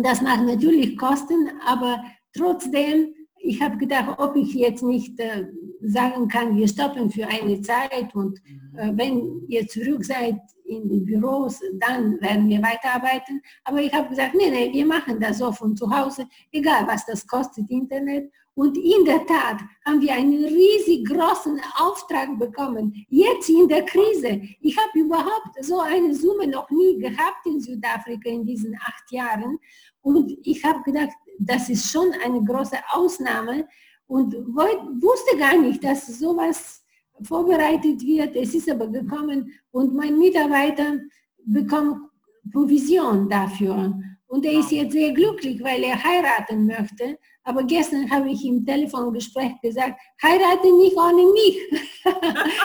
das 0.04 0.20
macht 0.20 0.44
natürlich 0.44 0.96
Kosten, 0.96 1.50
aber 1.66 2.02
trotzdem, 2.36 3.14
ich 3.38 3.60
habe 3.62 3.76
gedacht, 3.76 4.18
ob 4.18 4.36
ich 4.36 4.54
jetzt 4.54 4.82
nicht 4.82 5.18
äh, 5.20 5.46
sagen 5.80 6.28
kann, 6.28 6.56
wir 6.56 6.68
stoppen 6.68 7.10
für 7.10 7.26
eine 7.26 7.60
Zeit 7.60 8.14
und 8.14 8.38
mhm. 8.44 8.78
äh, 8.78 8.92
wenn 8.96 9.42
ihr 9.48 9.66
zurück 9.68 10.04
seid 10.04 10.38
in 10.64 10.88
die 10.88 11.00
Büros, 11.00 11.60
dann 11.78 12.20
werden 12.20 12.48
wir 12.48 12.60
weiterarbeiten. 12.60 13.40
Aber 13.64 13.80
ich 13.80 13.92
habe 13.92 14.08
gesagt, 14.08 14.34
nee, 14.34 14.50
nee, 14.50 14.72
wir 14.72 14.86
machen 14.86 15.20
das 15.20 15.38
so 15.38 15.52
von 15.52 15.76
zu 15.76 15.88
Hause, 15.88 16.26
egal 16.50 16.86
was 16.86 17.06
das 17.06 17.26
kostet, 17.26 17.70
Internet. 17.70 18.30
Und 18.56 18.76
in 18.76 19.04
der 19.04 19.24
Tat 19.26 19.60
haben 19.84 20.00
wir 20.00 20.12
einen 20.14 20.44
riesig 20.44 21.06
großen 21.06 21.60
Auftrag 21.76 22.38
bekommen, 22.38 23.06
jetzt 23.08 23.48
in 23.48 23.68
der 23.68 23.84
Krise. 23.84 24.40
Ich 24.60 24.76
habe 24.76 24.98
überhaupt 24.98 25.62
so 25.62 25.78
eine 25.80 26.14
Summe 26.14 26.48
noch 26.48 26.68
nie 26.70 26.98
gehabt 26.98 27.44
in 27.44 27.60
Südafrika 27.60 28.28
in 28.28 28.44
diesen 28.44 28.74
acht 28.76 29.12
Jahren. 29.12 29.58
Und 30.00 30.36
ich 30.42 30.64
habe 30.64 30.82
gedacht, 30.82 31.14
das 31.38 31.68
ist 31.68 31.90
schon 31.90 32.12
eine 32.24 32.42
große 32.42 32.78
Ausnahme, 32.92 33.68
und 34.06 34.34
wusste 34.34 35.36
gar 35.36 35.58
nicht, 35.58 35.82
dass 35.82 36.06
sowas 36.06 36.82
vorbereitet 37.22 38.00
wird. 38.02 38.36
Es 38.36 38.54
ist 38.54 38.70
aber 38.70 38.86
gekommen 38.88 39.52
und 39.70 39.94
mein 39.94 40.18
Mitarbeiter 40.18 40.98
bekommt 41.44 42.08
Provision 42.52 43.28
dafür. 43.28 43.98
Und 44.28 44.44
er 44.44 44.60
ist 44.60 44.70
jetzt 44.70 44.92
sehr 44.92 45.12
glücklich, 45.12 45.62
weil 45.62 45.82
er 45.82 46.02
heiraten 46.02 46.66
möchte. 46.66 47.18
Aber 47.46 47.62
gestern 47.62 48.10
habe 48.10 48.28
ich 48.28 48.44
im 48.44 48.66
Telefongespräch 48.66 49.52
gesagt, 49.62 50.00
heirate 50.20 50.66
nicht 50.76 50.96
ohne 50.96 51.30
mich. 51.32 51.58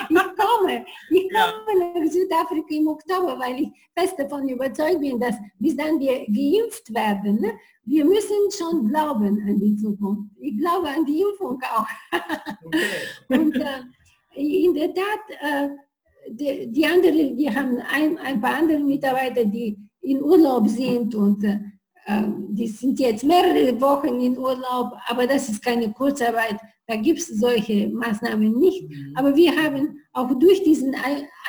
ich 0.10 0.26
komme. 0.36 0.86
Ich 1.12 1.30
komme 1.30 1.80
ja. 1.80 2.00
nach 2.00 2.12
Südafrika 2.12 2.74
im 2.74 2.88
Oktober, 2.88 3.38
weil 3.38 3.62
ich 3.62 3.70
fest 3.96 4.16
davon 4.18 4.50
überzeugt 4.50 5.00
bin, 5.00 5.20
dass 5.20 5.36
bis 5.60 5.78
dann 5.78 6.00
wir 6.00 6.26
geimpft 6.26 6.92
werden, 6.96 7.40
ne, 7.40 7.54
wir 7.86 8.06
müssen 8.06 8.50
schon 8.50 8.88
glauben 8.90 9.40
an 9.48 9.60
die 9.60 9.76
Zukunft. 9.78 10.32
Ich 10.40 10.58
glaube 10.58 10.90
an 10.90 11.06
die 11.06 11.22
Impfung 11.22 11.62
auch. 11.62 11.86
okay. 12.66 12.86
Und 13.28 13.56
äh, 13.58 13.84
in 14.34 14.74
der 14.74 14.96
Tat, 14.96 15.20
äh, 15.42 15.70
die, 16.28 16.72
die 16.72 16.86
anderen, 16.88 17.38
wir 17.38 17.54
haben 17.54 17.78
ein, 17.88 18.18
ein 18.18 18.42
paar 18.42 18.56
andere 18.56 18.80
Mitarbeiter, 18.80 19.46
die 19.46 19.78
in 20.02 20.24
Urlaub 20.24 20.68
sind 20.68 21.14
und 21.14 21.44
äh, 21.44 21.60
die 22.08 22.68
sind 22.68 23.00
jetzt 23.00 23.24
mehrere 23.24 23.80
Wochen 23.80 24.20
in 24.20 24.38
Urlaub, 24.38 24.94
aber 25.08 25.28
das 25.28 25.50
ist 25.50 25.64
keine 25.64 25.92
Kurzarbeit. 25.92 26.58
Da 26.88 26.96
gibt 26.96 27.20
es 27.20 27.28
solche 27.28 27.90
Maßnahmen 27.90 28.58
nicht. 28.58 28.90
Mhm. 28.90 29.14
Aber 29.16 29.36
wir 29.36 29.56
haben 29.56 30.00
auch 30.14 30.34
durch 30.40 30.64
diesen 30.64 30.96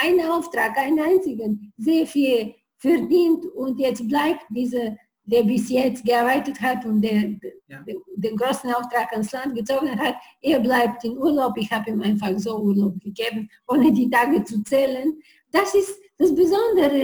einen 0.00 0.30
Auftrag, 0.30 0.76
einen 0.78 1.00
einzigen, 1.00 1.72
sehr 1.78 2.06
viel 2.06 2.54
verdient 2.78 3.46
und 3.54 3.78
jetzt 3.80 4.06
bleibt 4.08 4.44
diese 4.50 4.96
der 5.24 5.44
bis 5.44 5.68
jetzt 5.70 6.04
gearbeitet 6.04 6.60
hat 6.60 6.84
und 6.84 7.00
der, 7.00 7.34
ja. 7.68 7.80
den, 7.82 7.96
den 8.16 8.36
großen 8.36 8.72
Auftrag 8.74 9.12
ans 9.12 9.30
Land 9.32 9.54
gezogen 9.54 9.98
hat, 9.98 10.16
er 10.40 10.58
bleibt 10.60 11.04
in 11.04 11.16
Urlaub. 11.16 11.56
Ich 11.56 11.70
habe 11.70 11.90
ihm 11.90 12.02
einfach 12.02 12.36
so 12.38 12.58
Urlaub 12.58 12.98
gegeben, 13.00 13.48
ohne 13.68 13.92
die 13.92 14.10
Tage 14.10 14.42
zu 14.42 14.62
zählen. 14.64 15.16
Das 15.52 15.74
ist 15.74 15.96
das 16.18 16.34
Besondere 16.34 17.02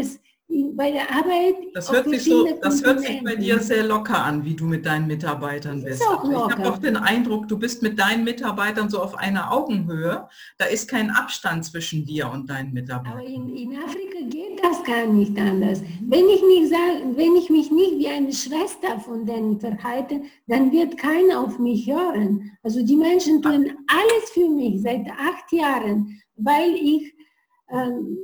bei 0.48 0.92
der 0.92 1.10
Arbeit. 1.10 1.56
Das 1.74 1.90
hört, 1.92 2.08
sich, 2.08 2.24
so, 2.24 2.46
das 2.62 2.82
hört 2.82 3.00
sich 3.00 3.22
bei 3.22 3.36
dir 3.36 3.58
sehr 3.58 3.84
locker 3.84 4.24
an, 4.24 4.44
wie 4.44 4.54
du 4.54 4.64
mit 4.64 4.86
deinen 4.86 5.06
Mitarbeitern 5.06 5.82
bist. 5.82 6.00
Ich 6.00 6.08
habe 6.08 6.68
auch 6.68 6.78
den 6.78 6.96
Eindruck, 6.96 7.48
du 7.48 7.58
bist 7.58 7.82
mit 7.82 7.98
deinen 7.98 8.24
Mitarbeitern 8.24 8.88
so 8.88 9.00
auf 9.02 9.18
einer 9.18 9.52
Augenhöhe. 9.52 10.28
Da 10.56 10.66
ist 10.66 10.88
kein 10.88 11.10
Abstand 11.10 11.64
zwischen 11.64 12.06
dir 12.06 12.30
und 12.32 12.48
deinen 12.48 12.72
Mitarbeitern. 12.72 13.18
Aber 13.18 13.26
in, 13.26 13.54
in 13.54 13.76
Afrika 13.76 14.20
geht 14.28 14.62
das 14.62 14.82
gar 14.84 15.06
nicht 15.06 15.36
anders. 15.36 15.82
Wenn 16.00 16.28
ich, 16.28 16.42
nicht 16.42 16.70
sage, 16.70 17.16
wenn 17.16 17.36
ich 17.36 17.50
mich 17.50 17.70
nicht 17.70 17.98
wie 17.98 18.08
eine 18.08 18.32
Schwester 18.32 19.00
von 19.04 19.26
denen 19.26 19.60
verhalte, 19.60 20.22
dann 20.46 20.72
wird 20.72 20.96
keiner 20.96 21.40
auf 21.40 21.58
mich 21.58 21.86
hören. 21.86 22.52
Also 22.62 22.84
die 22.84 22.96
Menschen 22.96 23.42
tun 23.42 23.70
alles 23.88 24.30
für 24.32 24.48
mich 24.48 24.80
seit 24.80 25.06
acht 25.10 25.52
Jahren, 25.52 26.20
weil 26.36 26.74
ich 26.74 27.17
ähm, 27.70 28.18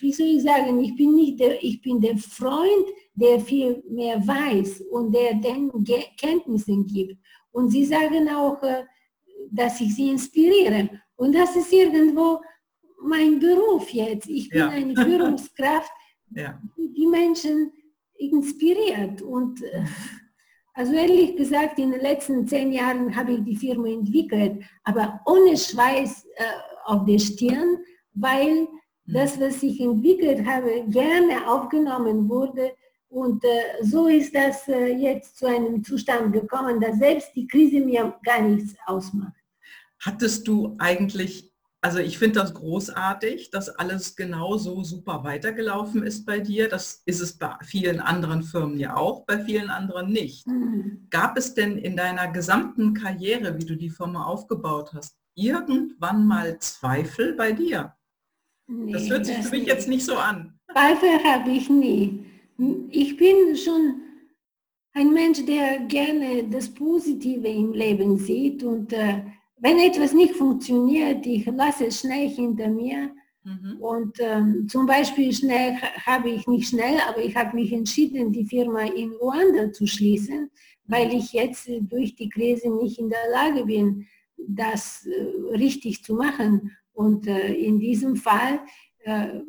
wie 0.00 0.12
soll 0.12 0.26
ich 0.26 0.42
sagen, 0.42 0.80
ich 0.80 0.94
bin 0.96 1.14
nicht 1.14 1.40
der, 1.40 1.62
ich 1.62 1.80
bin 1.80 2.00
der 2.00 2.16
Freund, 2.16 2.86
der 3.14 3.40
viel 3.40 3.82
mehr 3.88 4.26
weiß 4.26 4.82
und 4.90 5.14
der 5.14 5.34
den 5.34 5.70
Kenntnisse 6.18 6.76
gibt. 6.84 7.16
Und 7.52 7.70
sie 7.70 7.84
sagen 7.84 8.28
auch, 8.28 8.62
äh, 8.62 8.84
dass 9.50 9.80
ich 9.80 9.94
sie 9.94 10.10
inspiriere. 10.10 10.88
Und 11.16 11.34
das 11.34 11.56
ist 11.56 11.72
irgendwo 11.72 12.40
mein 13.02 13.38
Beruf 13.38 13.90
jetzt. 13.90 14.28
Ich 14.28 14.48
bin 14.48 14.58
ja. 14.58 14.68
eine 14.68 14.94
Führungskraft, 15.04 15.92
ja. 16.30 16.60
die 16.76 16.92
die 16.92 17.06
Menschen 17.06 17.72
inspiriert. 18.16 19.22
Und 19.22 19.62
äh, 19.62 19.84
also 20.74 20.92
ehrlich 20.92 21.36
gesagt, 21.36 21.78
in 21.78 21.90
den 21.90 22.00
letzten 22.00 22.46
zehn 22.46 22.72
Jahren 22.72 23.14
habe 23.14 23.32
ich 23.32 23.44
die 23.44 23.56
Firma 23.56 23.88
entwickelt, 23.88 24.62
aber 24.84 25.20
ohne 25.26 25.56
Schweiß 25.56 26.26
äh, 26.36 26.44
auf 26.84 27.04
der 27.06 27.18
Stirn, 27.18 27.78
weil. 28.14 28.68
Das, 29.06 29.40
was 29.40 29.62
ich 29.62 29.80
entwickelt 29.80 30.46
habe, 30.46 30.84
gerne 30.88 31.46
aufgenommen 31.46 32.28
wurde. 32.28 32.72
Und 33.08 33.44
äh, 33.44 33.82
so 33.82 34.06
ist 34.06 34.34
das 34.34 34.66
äh, 34.68 34.94
jetzt 34.96 35.36
zu 35.36 35.46
einem 35.46 35.84
Zustand 35.84 36.32
gekommen, 36.32 36.80
dass 36.80 36.98
selbst 36.98 37.30
die 37.34 37.46
Krise 37.46 37.80
mir 37.80 38.14
gar 38.24 38.40
nichts 38.40 38.74
ausmacht. 38.86 39.34
Hattest 40.00 40.48
du 40.48 40.74
eigentlich, 40.78 41.52
also 41.82 41.98
ich 41.98 42.18
finde 42.18 42.40
das 42.40 42.54
großartig, 42.54 43.50
dass 43.50 43.68
alles 43.68 44.16
genauso 44.16 44.82
super 44.82 45.24
weitergelaufen 45.24 46.02
ist 46.02 46.24
bei 46.24 46.40
dir. 46.40 46.68
Das 46.68 47.02
ist 47.04 47.20
es 47.20 47.36
bei 47.36 47.54
vielen 47.62 48.00
anderen 48.00 48.42
Firmen 48.42 48.78
ja 48.78 48.96
auch, 48.96 49.26
bei 49.26 49.44
vielen 49.44 49.68
anderen 49.68 50.10
nicht. 50.10 50.46
Mhm. 50.46 51.06
Gab 51.10 51.36
es 51.36 51.54
denn 51.54 51.76
in 51.76 51.96
deiner 51.96 52.32
gesamten 52.32 52.94
Karriere, 52.94 53.58
wie 53.58 53.66
du 53.66 53.76
die 53.76 53.90
Firma 53.90 54.24
aufgebaut 54.24 54.94
hast, 54.94 55.18
irgendwann 55.34 56.26
mal 56.26 56.58
Zweifel 56.60 57.34
bei 57.34 57.52
dir? 57.52 57.94
Nee, 58.72 58.92
das 58.92 59.08
hört 59.08 59.26
sich 59.26 59.36
das 59.36 59.48
für 59.48 59.56
mich 59.56 59.66
jetzt 59.66 59.88
nicht 59.88 60.04
so 60.04 60.16
an. 60.16 60.58
Zweifel 60.72 61.22
habe 61.24 61.50
ich 61.50 61.68
nie. 61.68 62.24
Ich 62.90 63.16
bin 63.16 63.56
schon 63.56 64.00
ein 64.94 65.12
Mensch, 65.12 65.44
der 65.44 65.80
gerne 65.80 66.44
das 66.44 66.68
Positive 66.68 67.48
im 67.48 67.72
Leben 67.72 68.18
sieht 68.18 68.62
und 68.62 68.92
äh, 68.92 69.22
wenn 69.58 69.78
etwas 69.78 70.12
nicht 70.12 70.34
funktioniert, 70.34 71.24
ich 71.24 71.46
lasse 71.46 71.86
es 71.86 72.00
schnell 72.00 72.28
hinter 72.28 72.68
mir. 72.68 73.12
Mhm. 73.44 73.76
Und 73.80 74.16
ähm, 74.20 74.66
zum 74.68 74.86
Beispiel 74.86 75.32
schnell 75.32 75.76
habe 76.04 76.30
ich 76.30 76.46
nicht 76.46 76.68
schnell, 76.68 76.98
aber 77.08 77.22
ich 77.22 77.36
habe 77.36 77.56
mich 77.56 77.72
entschieden, 77.72 78.32
die 78.32 78.44
Firma 78.44 78.82
in 78.82 79.12
Ruanda 79.12 79.72
zu 79.72 79.86
schließen, 79.86 80.50
weil 80.86 81.12
ich 81.12 81.32
jetzt 81.32 81.68
durch 81.68 82.14
die 82.16 82.28
Krise 82.28 82.70
nicht 82.70 82.98
in 82.98 83.08
der 83.08 83.30
Lage 83.32 83.64
bin, 83.64 84.06
das 84.36 85.06
äh, 85.06 85.56
richtig 85.56 86.02
zu 86.02 86.14
machen. 86.14 86.72
Und 87.02 87.26
äh, 87.26 87.52
in 87.54 87.80
diesem 87.80 88.14
Fall 88.14 88.60
äh, 89.00 89.40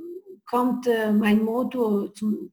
kommt 0.46 0.88
äh, 0.88 1.12
mein 1.12 1.44
Motto 1.44 2.08
zum, 2.10 2.52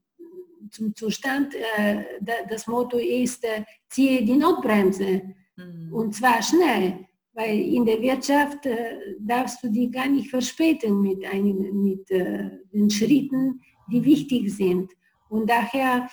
zum 0.69 0.95
Zustand. 0.95 1.55
Äh, 1.77 2.03
das 2.47 2.67
Motto 2.67 2.97
ist, 2.97 3.43
äh, 3.43 3.63
ziehe 3.89 4.23
die 4.23 4.35
Notbremse. 4.35 5.23
Mhm. 5.57 5.91
Und 5.91 6.15
zwar 6.15 6.41
schnell, 6.43 7.07
weil 7.33 7.59
in 7.59 7.83
der 7.85 7.99
Wirtschaft 7.99 8.65
äh, 8.67 9.15
darfst 9.19 9.63
du 9.63 9.69
die 9.69 9.89
gar 9.89 10.07
nicht 10.07 10.29
verspäten 10.29 11.01
mit, 11.01 11.25
einem, 11.25 11.83
mit 11.83 12.07
den 12.09 12.89
Schritten, 12.89 13.59
die 13.91 14.03
wichtig 14.05 14.53
sind. 14.53 14.91
Und 15.29 15.49
daher, 15.49 16.07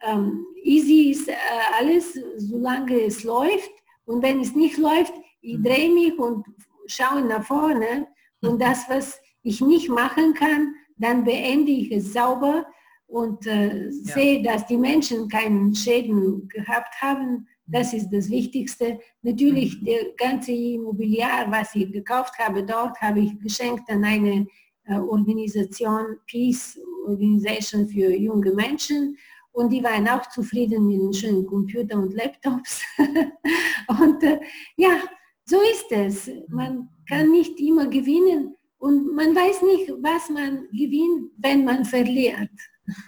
ähm, 0.00 0.44
easy 0.64 1.10
ist 1.10 1.30
alles, 1.78 2.18
solange 2.38 3.02
es 3.02 3.22
läuft. 3.22 3.70
Und 4.04 4.20
wenn 4.22 4.40
es 4.40 4.52
nicht 4.56 4.78
läuft, 4.78 5.14
ich 5.42 5.58
mhm. 5.58 5.64
drehe 5.64 5.90
mich 5.92 6.18
und 6.18 6.44
schaue 6.86 7.22
nach 7.22 7.44
vorne 7.44 8.08
und 8.42 8.60
das, 8.60 8.88
was 8.88 9.20
ich 9.42 9.60
nicht 9.60 9.88
machen 9.88 10.34
kann, 10.34 10.74
dann 10.96 11.24
beende 11.24 11.72
ich 11.72 11.90
es 11.90 12.12
sauber 12.12 12.66
und 13.06 13.46
äh, 13.46 13.86
ja. 13.86 13.90
sehe, 13.90 14.42
dass 14.42 14.66
die 14.66 14.76
Menschen 14.76 15.28
keinen 15.28 15.74
Schäden 15.74 16.48
gehabt 16.48 16.94
haben. 17.00 17.46
Das 17.66 17.92
ist 17.92 18.10
das 18.10 18.30
Wichtigste. 18.30 18.98
Natürlich, 19.22 19.80
mhm. 19.80 19.84
der 19.84 20.04
ganze 20.16 20.52
Immobiliar, 20.52 21.50
was 21.50 21.74
ich 21.74 21.92
gekauft 21.92 22.38
habe, 22.38 22.64
dort 22.64 23.00
habe 23.00 23.20
ich 23.20 23.38
geschenkt 23.40 23.88
an 23.90 24.04
eine 24.04 24.46
äh, 24.84 24.94
Organisation, 24.94 26.18
Peace 26.26 26.78
Organization 27.06 27.88
für 27.88 28.10
junge 28.14 28.52
Menschen. 28.52 29.16
Und 29.52 29.70
die 29.70 29.84
waren 29.84 30.08
auch 30.08 30.26
zufrieden 30.30 30.86
mit 30.86 31.00
den 31.00 31.12
schönen 31.12 31.46
Computer 31.46 31.98
und 31.98 32.14
Laptops. 32.14 32.82
und 34.00 34.22
äh, 34.22 34.40
ja, 34.76 35.02
so 35.44 35.60
ist 35.60 35.90
es. 35.90 36.30
Man 36.48 36.88
kann 37.08 37.30
nicht 37.30 37.58
immer 37.60 37.88
gewinnen 37.88 38.54
und 38.78 39.14
man 39.14 39.34
weiß 39.34 39.62
nicht, 39.62 39.90
was 40.02 40.28
man 40.30 40.68
gewinnt, 40.70 41.32
wenn 41.38 41.64
man 41.64 41.84
verliert. 41.84 42.50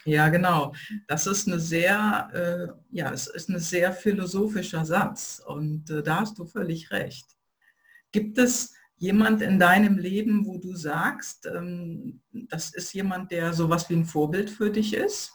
Ja, 0.04 0.28
genau. 0.28 0.72
Das 1.08 1.26
ist 1.26 1.48
eine 1.48 1.58
sehr, 1.58 2.30
äh, 2.32 2.96
ja, 2.96 3.12
es 3.12 3.26
ist 3.26 3.48
ein 3.48 3.58
sehr 3.58 3.92
philosophischer 3.92 4.84
Satz 4.84 5.42
und 5.44 5.90
äh, 5.90 6.02
da 6.02 6.20
hast 6.20 6.38
du 6.38 6.44
völlig 6.44 6.90
recht. 6.90 7.26
Gibt 8.12 8.38
es 8.38 8.72
jemand 8.96 9.42
in 9.42 9.58
deinem 9.58 9.98
Leben, 9.98 10.46
wo 10.46 10.58
du 10.58 10.76
sagst, 10.76 11.46
ähm, 11.46 12.20
das 12.32 12.72
ist 12.72 12.94
jemand, 12.94 13.32
der 13.32 13.52
sowas 13.52 13.90
wie 13.90 13.94
ein 13.94 14.04
Vorbild 14.04 14.50
für 14.50 14.70
dich 14.70 14.94
ist? 14.94 15.32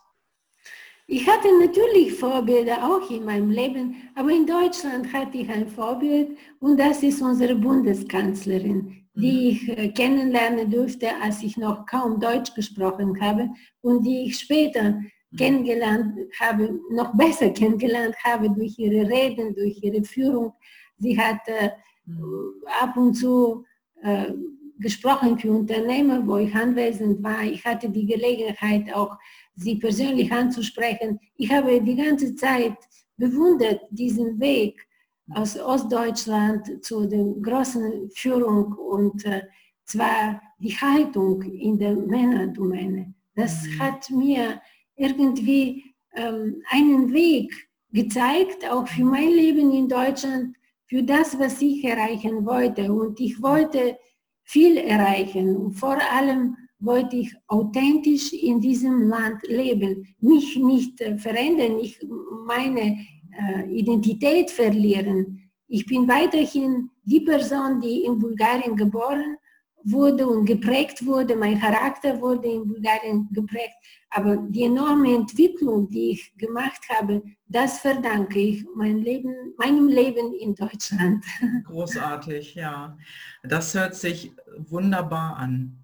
Ich 1.12 1.28
hatte 1.28 1.48
natürlich 1.60 2.14
Vorbilder 2.14 2.84
auch 2.84 3.10
in 3.10 3.26
meinem 3.26 3.50
Leben, 3.50 3.96
aber 4.14 4.30
in 4.30 4.46
Deutschland 4.46 5.12
hatte 5.12 5.40
ich 5.40 5.50
ein 5.50 5.68
Vorbild 5.68 6.38
und 6.60 6.80
das 6.80 7.02
ist 7.02 7.20
unsere 7.24 7.56
Bundeskanzlerin, 7.56 9.08
die 9.16 9.32
mhm. 9.32 9.50
ich 9.50 9.70
äh, 9.70 9.90
kennenlernen 9.90 10.70
durfte, 10.70 11.10
als 11.20 11.42
ich 11.42 11.58
noch 11.58 11.88
kaum 11.88 12.20
Deutsch 12.20 12.54
gesprochen 12.54 13.20
habe 13.20 13.50
und 13.82 14.04
die 14.04 14.28
ich 14.28 14.38
später 14.38 14.92
mhm. 14.92 15.36
kennengelernt 15.36 16.16
habe, 16.40 16.80
noch 16.92 17.16
besser 17.16 17.50
kennengelernt 17.50 18.16
habe 18.24 18.52
durch 18.52 18.78
ihre 18.78 19.10
Reden, 19.10 19.56
durch 19.56 19.82
ihre 19.82 20.04
Führung. 20.04 20.54
Sie 21.00 21.20
hat 21.20 21.40
äh, 21.48 21.72
mhm. 22.06 22.54
ab 22.80 22.96
und 22.96 23.16
zu 23.16 23.66
äh, 24.04 24.32
gesprochen 24.78 25.40
für 25.40 25.54
Unternehmer, 25.54 26.22
wo 26.28 26.38
ich 26.38 26.54
anwesend 26.54 27.24
war. 27.24 27.42
Ich 27.42 27.66
hatte 27.66 27.90
die 27.90 28.06
Gelegenheit 28.06 28.94
auch 28.94 29.18
sie 29.60 29.76
persönlich 29.76 30.32
anzusprechen. 30.32 31.20
Ich 31.36 31.52
habe 31.52 31.82
die 31.82 31.96
ganze 31.96 32.36
Zeit 32.36 32.78
bewundert 33.18 33.82
diesen 33.92 34.40
Weg 34.40 34.88
aus 35.32 35.60
Ostdeutschland 35.60 36.84
zu 36.84 37.06
der 37.06 37.26
großen 37.42 38.10
Führung 38.16 38.74
und 38.74 39.26
äh, 39.26 39.44
zwar 39.86 40.42
die 40.60 40.76
Haltung 40.76 41.42
in 41.44 41.78
der 41.78 41.96
Männerdomäne. 41.96 43.14
Das 43.36 43.64
mhm. 43.64 43.80
hat 43.80 44.10
mir 44.10 44.62
irgendwie 44.96 45.84
ähm, 46.16 46.62
einen 46.70 47.14
Weg 47.14 47.52
gezeigt, 47.92 48.70
auch 48.70 48.88
für 48.88 49.04
mein 49.04 49.30
Leben 49.30 49.72
in 49.72 49.88
Deutschland, 49.88 50.56
für 50.86 51.04
das, 51.04 51.38
was 51.38 51.62
ich 51.62 51.84
erreichen 51.84 52.46
wollte. 52.46 52.92
Und 52.92 53.20
ich 53.20 53.42
wollte 53.42 53.98
viel 54.44 54.78
erreichen, 54.78 55.56
und 55.56 55.74
vor 55.74 55.98
allem 56.12 56.58
wollte 56.80 57.18
ich 57.18 57.36
authentisch 57.48 58.34
in 58.34 58.62
diesem 58.62 59.10
Land 59.10 59.42
leben, 59.48 60.08
mich 60.20 60.56
nicht 60.58 61.02
äh, 61.02 61.18
verändern, 61.18 61.78
nicht 61.78 62.06
meine 62.46 62.98
äh, 63.32 63.70
Identität 63.70 64.50
verlieren. 64.50 65.52
Ich 65.68 65.86
bin 65.86 66.08
weiterhin 66.08 66.90
die 67.04 67.22
Person, 67.22 67.80
die 67.82 68.06
in 68.06 68.18
Bulgarien 68.18 68.76
geboren 68.76 69.38
wurde 69.84 70.28
und 70.28 70.46
geprägt 70.46 71.06
wurde. 71.06 71.36
Mein 71.36 71.60
Charakter 71.60 72.20
wurde 72.20 72.48
in 72.48 72.68
Bulgarien 72.68 73.28
geprägt. 73.32 73.76
Aber 74.10 74.38
die 74.38 74.64
enorme 74.64 75.16
Entwicklung, 75.16 75.88
die 75.90 76.12
ich 76.12 76.36
gemacht 76.38 76.82
habe, 76.90 77.22
das 77.48 77.80
verdanke 77.80 78.40
ich 78.40 78.66
mein 78.76 79.00
Leben, 79.00 79.54
meinem 79.58 79.88
Leben 79.88 80.34
in 80.34 80.56
Deutschland. 80.56 81.24
Großartig, 81.66 82.56
ja. 82.56 82.98
Das 83.44 83.74
hört 83.76 83.96
sich 83.96 84.32
wunderbar 84.58 85.38
an. 85.38 85.79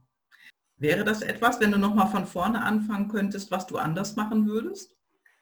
Wäre 0.78 1.04
das 1.04 1.22
etwas, 1.22 1.60
wenn 1.60 1.72
du 1.72 1.78
nochmal 1.78 2.08
von 2.08 2.26
vorne 2.26 2.62
anfangen 2.62 3.08
könntest, 3.08 3.50
was 3.52 3.66
du 3.66 3.78
anders 3.78 4.16
machen 4.16 4.46
würdest? 4.46 4.96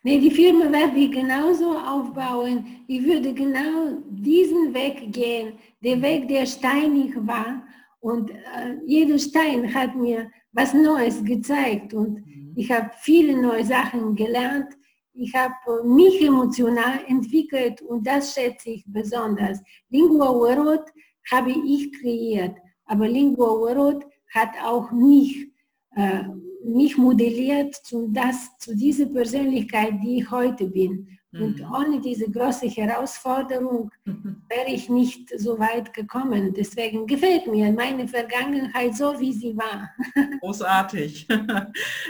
Nee, 0.03 0.19
die 0.19 0.31
Firma 0.31 0.71
werde 0.71 0.97
ich 0.97 1.11
genauso 1.11 1.77
aufbauen. 1.77 2.83
Ich 2.87 3.03
würde 3.05 3.33
genau 3.33 3.97
diesen 4.09 4.73
Weg 4.73 5.11
gehen, 5.13 5.53
der 5.81 6.01
Weg, 6.01 6.27
der 6.27 6.45
steinig 6.45 7.15
war. 7.15 7.63
Und 8.01 8.31
äh, 8.31 8.75
jeder 8.85 9.17
Stein 9.17 9.73
hat 9.73 9.95
mir 9.95 10.29
was 10.51 10.73
Neues 10.73 11.23
gezeigt. 11.23 11.93
Und 11.93 12.15
mhm. 12.25 12.53
ich 12.55 12.69
habe 12.69 12.91
viele 12.99 13.41
neue 13.41 13.63
Sachen 13.63 14.13
gelernt. 14.13 14.73
Ich 15.13 15.33
habe 15.33 15.53
äh, 15.67 15.87
mich 15.87 16.21
emotional 16.21 16.99
entwickelt 17.07 17.81
und 17.81 18.05
das 18.05 18.33
schätze 18.33 18.71
ich 18.71 18.83
besonders. 18.85 19.61
Lingua 19.89 20.33
World 20.33 20.83
habe 21.31 21.51
ich 21.51 21.93
kreiert, 22.01 22.57
aber 22.85 23.07
Lingua 23.07 23.47
World 23.47 24.05
hat 24.33 24.49
auch 24.63 24.91
mich, 24.91 25.47
äh, 25.95 26.23
mich 26.63 26.97
modelliert 26.97 27.75
zu, 27.75 28.09
das, 28.11 28.57
zu 28.57 28.75
dieser 28.75 29.05
Persönlichkeit, 29.05 29.93
die 30.03 30.19
ich 30.19 30.31
heute 30.31 30.67
bin. 30.67 31.07
Mhm. 31.31 31.41
Und 31.41 31.61
ohne 31.71 32.01
diese 32.01 32.29
große 32.29 32.67
Herausforderung 32.67 33.91
wäre 34.05 34.69
ich 34.69 34.89
nicht 34.89 35.29
so 35.37 35.59
weit 35.59 35.93
gekommen. 35.93 36.53
Deswegen 36.53 37.05
gefällt 37.05 37.47
mir 37.47 37.71
meine 37.71 38.07
Vergangenheit 38.07 38.95
so, 38.95 39.19
wie 39.19 39.33
sie 39.33 39.55
war. 39.57 39.89
Großartig. 40.39 41.27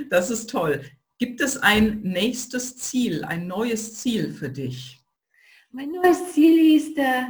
Das 0.10 0.30
ist 0.30 0.50
toll. 0.50 0.82
Gibt 1.18 1.42
es 1.42 1.58
ein 1.58 2.02
nächstes 2.02 2.78
Ziel, 2.78 3.24
ein 3.24 3.48
neues 3.48 3.96
Ziel 3.96 4.32
für 4.32 4.50
dich? 4.50 5.02
Mein 5.72 5.92
neues 5.92 6.34
Ziel 6.34 6.76
ist 6.76 6.98
äh, 6.98 7.24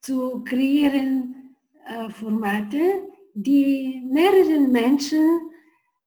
zu 0.00 0.42
kreieren 0.44 1.56
äh, 1.86 2.08
Formate, 2.10 3.02
die 3.34 4.02
mehreren 4.10 4.70
Menschen 4.70 5.40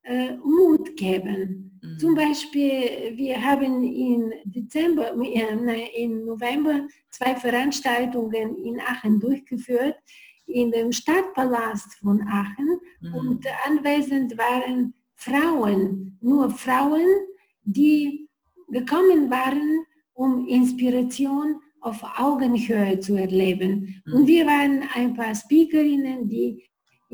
äh, 0.03 0.35
Mut 0.37 0.95
geben. 0.95 1.79
Mhm. 1.81 1.99
Zum 1.99 2.15
Beispiel, 2.15 3.13
wir 3.15 3.43
haben 3.43 3.83
in 3.83 4.33
Dezember, 4.45 5.13
äh, 5.15 6.03
im 6.03 6.25
November 6.25 6.87
zwei 7.09 7.35
Veranstaltungen 7.35 8.55
in 8.57 8.79
Aachen 8.79 9.19
durchgeführt, 9.19 9.95
in 10.47 10.71
dem 10.71 10.91
Stadtpalast 10.91 11.95
von 11.99 12.21
Aachen 12.21 12.79
mhm. 13.01 13.15
und 13.15 13.45
anwesend 13.65 14.37
waren 14.37 14.93
Frauen, 15.15 16.17
nur 16.21 16.49
Frauen, 16.51 17.07
die 17.63 18.29
gekommen 18.69 19.29
waren, 19.29 19.85
um 20.13 20.47
Inspiration 20.47 21.61
auf 21.81 22.03
Augenhöhe 22.17 22.99
zu 22.99 23.15
erleben. 23.15 24.01
Mhm. 24.05 24.13
Und 24.13 24.27
wir 24.27 24.45
waren 24.45 24.83
ein 24.93 25.13
paar 25.15 25.33
Speakerinnen, 25.33 26.29
die 26.29 26.63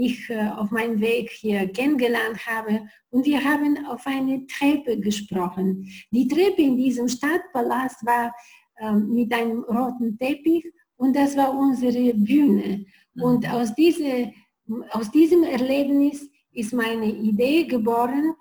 ich 0.02 0.30
äh, 0.30 0.50
auf 0.50 0.72
meinem 0.72 1.00
Weg 1.00 1.30
hier 1.30 1.68
kennengelernt 1.72 2.46
habe. 2.48 2.88
Und 3.10 3.26
wir 3.26 3.44
haben 3.44 3.86
auf 3.86 4.06
eine 4.08 4.46
Treppe 4.48 5.00
gesprochen. 5.00 5.88
Die 6.12 6.28
Treppe 6.28 6.62
in 6.62 6.78
diesem 6.78 7.08
Stadtpalast 7.08 8.06
war 8.06 8.34
ähm, 8.80 9.14
mit 9.14 9.34
einem 9.34 9.64
roten 9.64 10.18
Teppich 10.18 10.66
und 10.98 11.16
das 11.16 11.38
war 11.38 11.56
unsere 11.56 12.14
Bühne. 12.14 12.86
Mhm. 13.14 13.24
Und 13.24 13.52
aus, 13.52 13.76
diese, 13.76 14.32
aus 14.92 15.12
diesem 15.12 15.44
Erlebnis 15.44 16.30
ist 16.52 16.74
meine 16.74 17.06
Idee 17.06 17.66
geboren, 17.66 18.34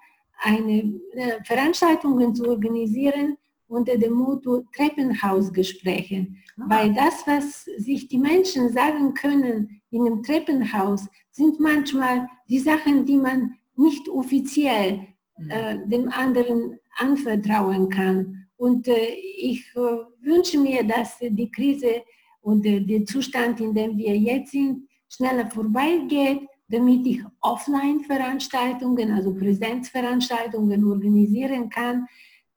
eine 0.42 0.99
äh, 1.12 1.44
Veranstaltungen 1.44 2.35
zu 2.35 2.49
organisieren 2.49 3.37
unter 3.71 3.97
dem 3.97 4.13
Motto 4.13 4.65
Treppenhausgespräche. 4.75 6.27
Ah. 6.59 6.65
Weil 6.69 6.95
das, 6.95 7.27
was 7.27 7.65
sich 7.65 8.09
die 8.09 8.19
Menschen 8.19 8.73
sagen 8.73 9.15
können 9.15 9.81
in 9.91 10.07
einem 10.07 10.23
Treppenhaus, 10.23 11.07
sind 11.31 11.61
manchmal 11.61 12.29
die 12.49 12.59
Sachen, 12.59 13.07
die 13.07 13.17
man 13.17 13.55
nicht 13.77 14.09
offiziell 14.09 15.07
mhm. 15.39 15.51
äh, 15.51 15.87
dem 15.87 16.09
anderen 16.11 16.79
anvertrauen 16.99 17.89
kann. 17.89 18.47
Und 18.57 18.89
äh, 18.89 19.15
ich 19.39 19.65
äh, 19.75 19.79
wünsche 20.21 20.59
mir, 20.59 20.85
dass 20.85 21.19
die 21.21 21.51
Krise 21.51 22.03
und 22.43 22.67
äh, 22.67 22.81
der 22.81 23.07
Zustand, 23.07 23.61
in 23.61 23.73
dem 23.73 23.97
wir 23.97 24.17
jetzt 24.17 24.51
sind, 24.51 24.89
schneller 25.09 25.49
vorbeigeht, 25.49 26.41
damit 26.69 27.07
ich 27.07 27.23
Offline-Veranstaltungen, 27.41 29.13
also 29.13 29.35
Präsenzveranstaltungen 29.35 30.85
organisieren 30.85 31.69
kann 31.69 32.07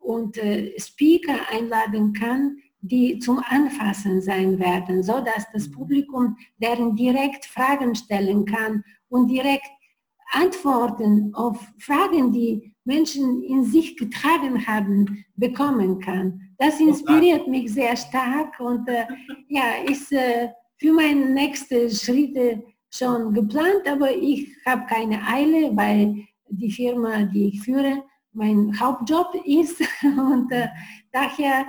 und 0.03 0.37
äh, 0.37 0.73
Speaker 0.79 1.39
einladen 1.51 2.13
kann, 2.13 2.57
die 2.81 3.17
zum 3.19 3.39
Anfassen 3.47 4.21
sein 4.21 4.59
werden, 4.59 5.03
so 5.03 5.21
dass 5.21 5.49
das 5.53 5.69
mhm. 5.69 5.71
Publikum 5.73 6.37
deren 6.57 6.95
direkt 6.95 7.45
Fragen 7.45 7.95
stellen 7.95 8.45
kann 8.45 8.83
und 9.09 9.29
direkt 9.29 9.69
Antworten 10.31 11.33
auf 11.33 11.57
Fragen, 11.77 12.31
die 12.31 12.73
Menschen 12.85 13.43
in 13.43 13.63
sich 13.63 13.95
getragen 13.95 14.65
haben, 14.67 15.23
bekommen 15.35 15.99
kann. 15.99 16.41
Das 16.57 16.79
inspiriert 16.79 17.47
mich 17.47 17.71
sehr 17.71 17.95
stark 17.95 18.59
und 18.59 18.87
äh, 18.89 19.05
ja, 19.47 19.63
ist 19.89 20.11
äh, 20.11 20.49
für 20.77 20.91
meine 20.91 21.29
nächsten 21.29 21.89
Schritte 21.89 22.63
schon 22.91 23.33
geplant, 23.33 23.87
aber 23.87 24.11
ich 24.11 24.49
habe 24.65 24.85
keine 24.87 25.25
Eile, 25.25 25.75
weil 25.75 26.25
die 26.49 26.71
Firma, 26.71 27.23
die 27.23 27.49
ich 27.49 27.61
führe, 27.61 28.03
mein 28.33 28.79
Hauptjob 28.79 29.35
ist. 29.45 29.81
Und 30.03 30.51
äh, 30.51 30.67
daher 31.11 31.65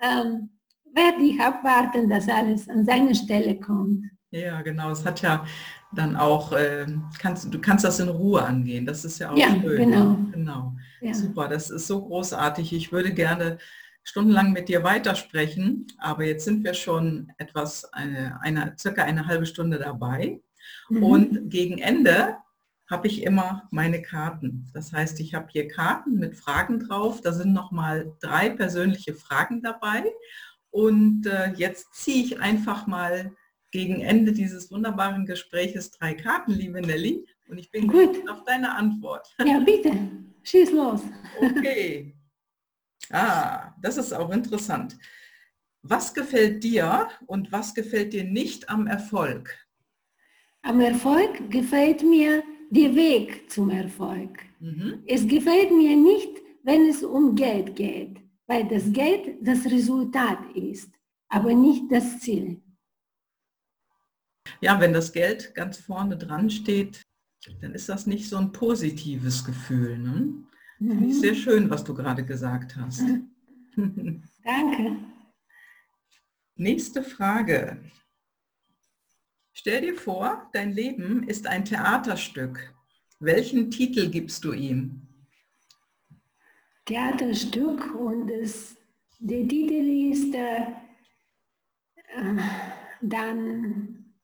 ähm, 0.00 0.50
werde 0.94 1.22
ich 1.22 1.40
abwarten, 1.40 2.08
dass 2.08 2.28
alles 2.28 2.68
an 2.68 2.84
seine 2.84 3.14
Stelle 3.14 3.58
kommt. 3.58 4.04
Ja, 4.30 4.60
genau. 4.62 4.90
Es 4.90 5.04
hat 5.04 5.22
ja 5.22 5.44
dann 5.92 6.16
auch, 6.16 6.52
äh, 6.52 6.86
kannst, 7.18 7.52
du 7.52 7.60
kannst 7.60 7.84
das 7.84 7.98
in 8.00 8.08
Ruhe 8.08 8.42
angehen. 8.42 8.84
Das 8.84 9.04
ist 9.04 9.18
ja 9.18 9.30
auch 9.30 9.36
ja, 9.36 9.48
schön. 9.48 9.90
Genau. 9.90 10.18
genau. 10.32 10.76
Ja. 11.00 11.14
Super, 11.14 11.48
das 11.48 11.70
ist 11.70 11.86
so 11.86 12.04
großartig. 12.04 12.72
Ich 12.72 12.92
würde 12.92 13.14
gerne 13.14 13.58
stundenlang 14.04 14.52
mit 14.52 14.68
dir 14.68 14.84
weitersprechen, 14.84 15.86
aber 15.98 16.24
jetzt 16.24 16.44
sind 16.44 16.64
wir 16.64 16.74
schon 16.74 17.32
etwas, 17.38 17.84
eine, 17.92 18.38
eine 18.42 18.74
circa 18.78 19.02
eine 19.02 19.26
halbe 19.26 19.46
Stunde 19.46 19.78
dabei. 19.78 20.40
Mhm. 20.88 21.02
Und 21.02 21.50
gegen 21.50 21.78
Ende 21.78 22.36
habe 22.90 23.06
ich 23.06 23.22
immer 23.22 23.68
meine 23.70 24.00
Karten. 24.00 24.70
Das 24.72 24.92
heißt, 24.92 25.20
ich 25.20 25.34
habe 25.34 25.48
hier 25.50 25.68
Karten 25.68 26.14
mit 26.18 26.36
Fragen 26.36 26.80
drauf. 26.80 27.20
Da 27.20 27.32
sind 27.32 27.52
nochmal 27.52 28.12
drei 28.20 28.48
persönliche 28.50 29.14
Fragen 29.14 29.62
dabei. 29.62 30.04
Und 30.70 31.26
äh, 31.26 31.52
jetzt 31.54 31.94
ziehe 31.94 32.24
ich 32.24 32.40
einfach 32.40 32.86
mal 32.86 33.32
gegen 33.70 34.00
Ende 34.00 34.32
dieses 34.32 34.70
wunderbaren 34.70 35.26
Gespräches 35.26 35.90
drei 35.90 36.14
Karten, 36.14 36.52
liebe 36.52 36.80
Nelly. 36.80 37.26
Und 37.48 37.58
ich 37.58 37.70
bin 37.70 37.88
gut 37.88 38.28
auf 38.30 38.44
deine 38.44 38.74
Antwort. 38.74 39.34
Ja, 39.44 39.60
bitte. 39.60 39.92
Schieß 40.42 40.72
los. 40.72 41.02
Okay. 41.40 42.14
Ah, 43.10 43.74
das 43.80 43.96
ist 43.96 44.12
auch 44.12 44.30
interessant. 44.30 44.96
Was 45.82 46.12
gefällt 46.12 46.62
dir 46.64 47.08
und 47.26 47.52
was 47.52 47.74
gefällt 47.74 48.12
dir 48.12 48.24
nicht 48.24 48.68
am 48.68 48.86
Erfolg? 48.86 49.66
Am 50.62 50.80
Erfolg 50.80 51.50
gefällt 51.50 52.02
mir 52.02 52.42
der 52.70 52.94
Weg 52.94 53.50
zum 53.50 53.70
Erfolg. 53.70 54.38
Mhm. 54.60 55.02
Es 55.06 55.26
gefällt 55.26 55.70
mir 55.70 55.96
nicht, 55.96 56.30
wenn 56.62 56.88
es 56.88 57.02
um 57.02 57.34
Geld 57.34 57.76
geht, 57.76 58.20
weil 58.46 58.66
das 58.68 58.92
Geld 58.92 59.36
das 59.42 59.64
Resultat 59.66 60.38
ist, 60.54 60.90
aber 61.28 61.54
nicht 61.54 61.90
das 61.90 62.20
Ziel. 62.20 62.60
Ja, 64.60 64.80
wenn 64.80 64.92
das 64.92 65.12
Geld 65.12 65.54
ganz 65.54 65.78
vorne 65.78 66.16
dran 66.16 66.50
steht, 66.50 67.02
dann 67.60 67.74
ist 67.74 67.88
das 67.88 68.06
nicht 68.06 68.28
so 68.28 68.36
ein 68.36 68.52
positives 68.52 69.44
Gefühl. 69.44 69.98
Ne? 69.98 70.10
Mhm. 70.78 70.88
Finde 70.88 71.06
ich 71.06 71.20
sehr 71.20 71.34
schön, 71.34 71.70
was 71.70 71.84
du 71.84 71.94
gerade 71.94 72.24
gesagt 72.24 72.76
hast. 72.76 73.00
Danke. 73.76 74.96
Nächste 76.56 77.02
Frage. 77.02 77.78
Stell 79.60 79.80
dir 79.80 79.96
vor, 79.96 80.48
dein 80.52 80.70
Leben 80.70 81.24
ist 81.24 81.48
ein 81.48 81.64
Theaterstück. 81.64 82.72
Welchen 83.18 83.72
Titel 83.72 84.08
gibst 84.08 84.44
du 84.44 84.52
ihm? 84.52 85.02
Theaterstück 86.86 87.92
und 87.92 88.30
es, 88.30 88.76
der 89.18 89.48
Titel 89.48 90.12
ist 90.12 90.32
äh, 90.32 90.60
äh 90.60 92.38
dann 93.02 94.14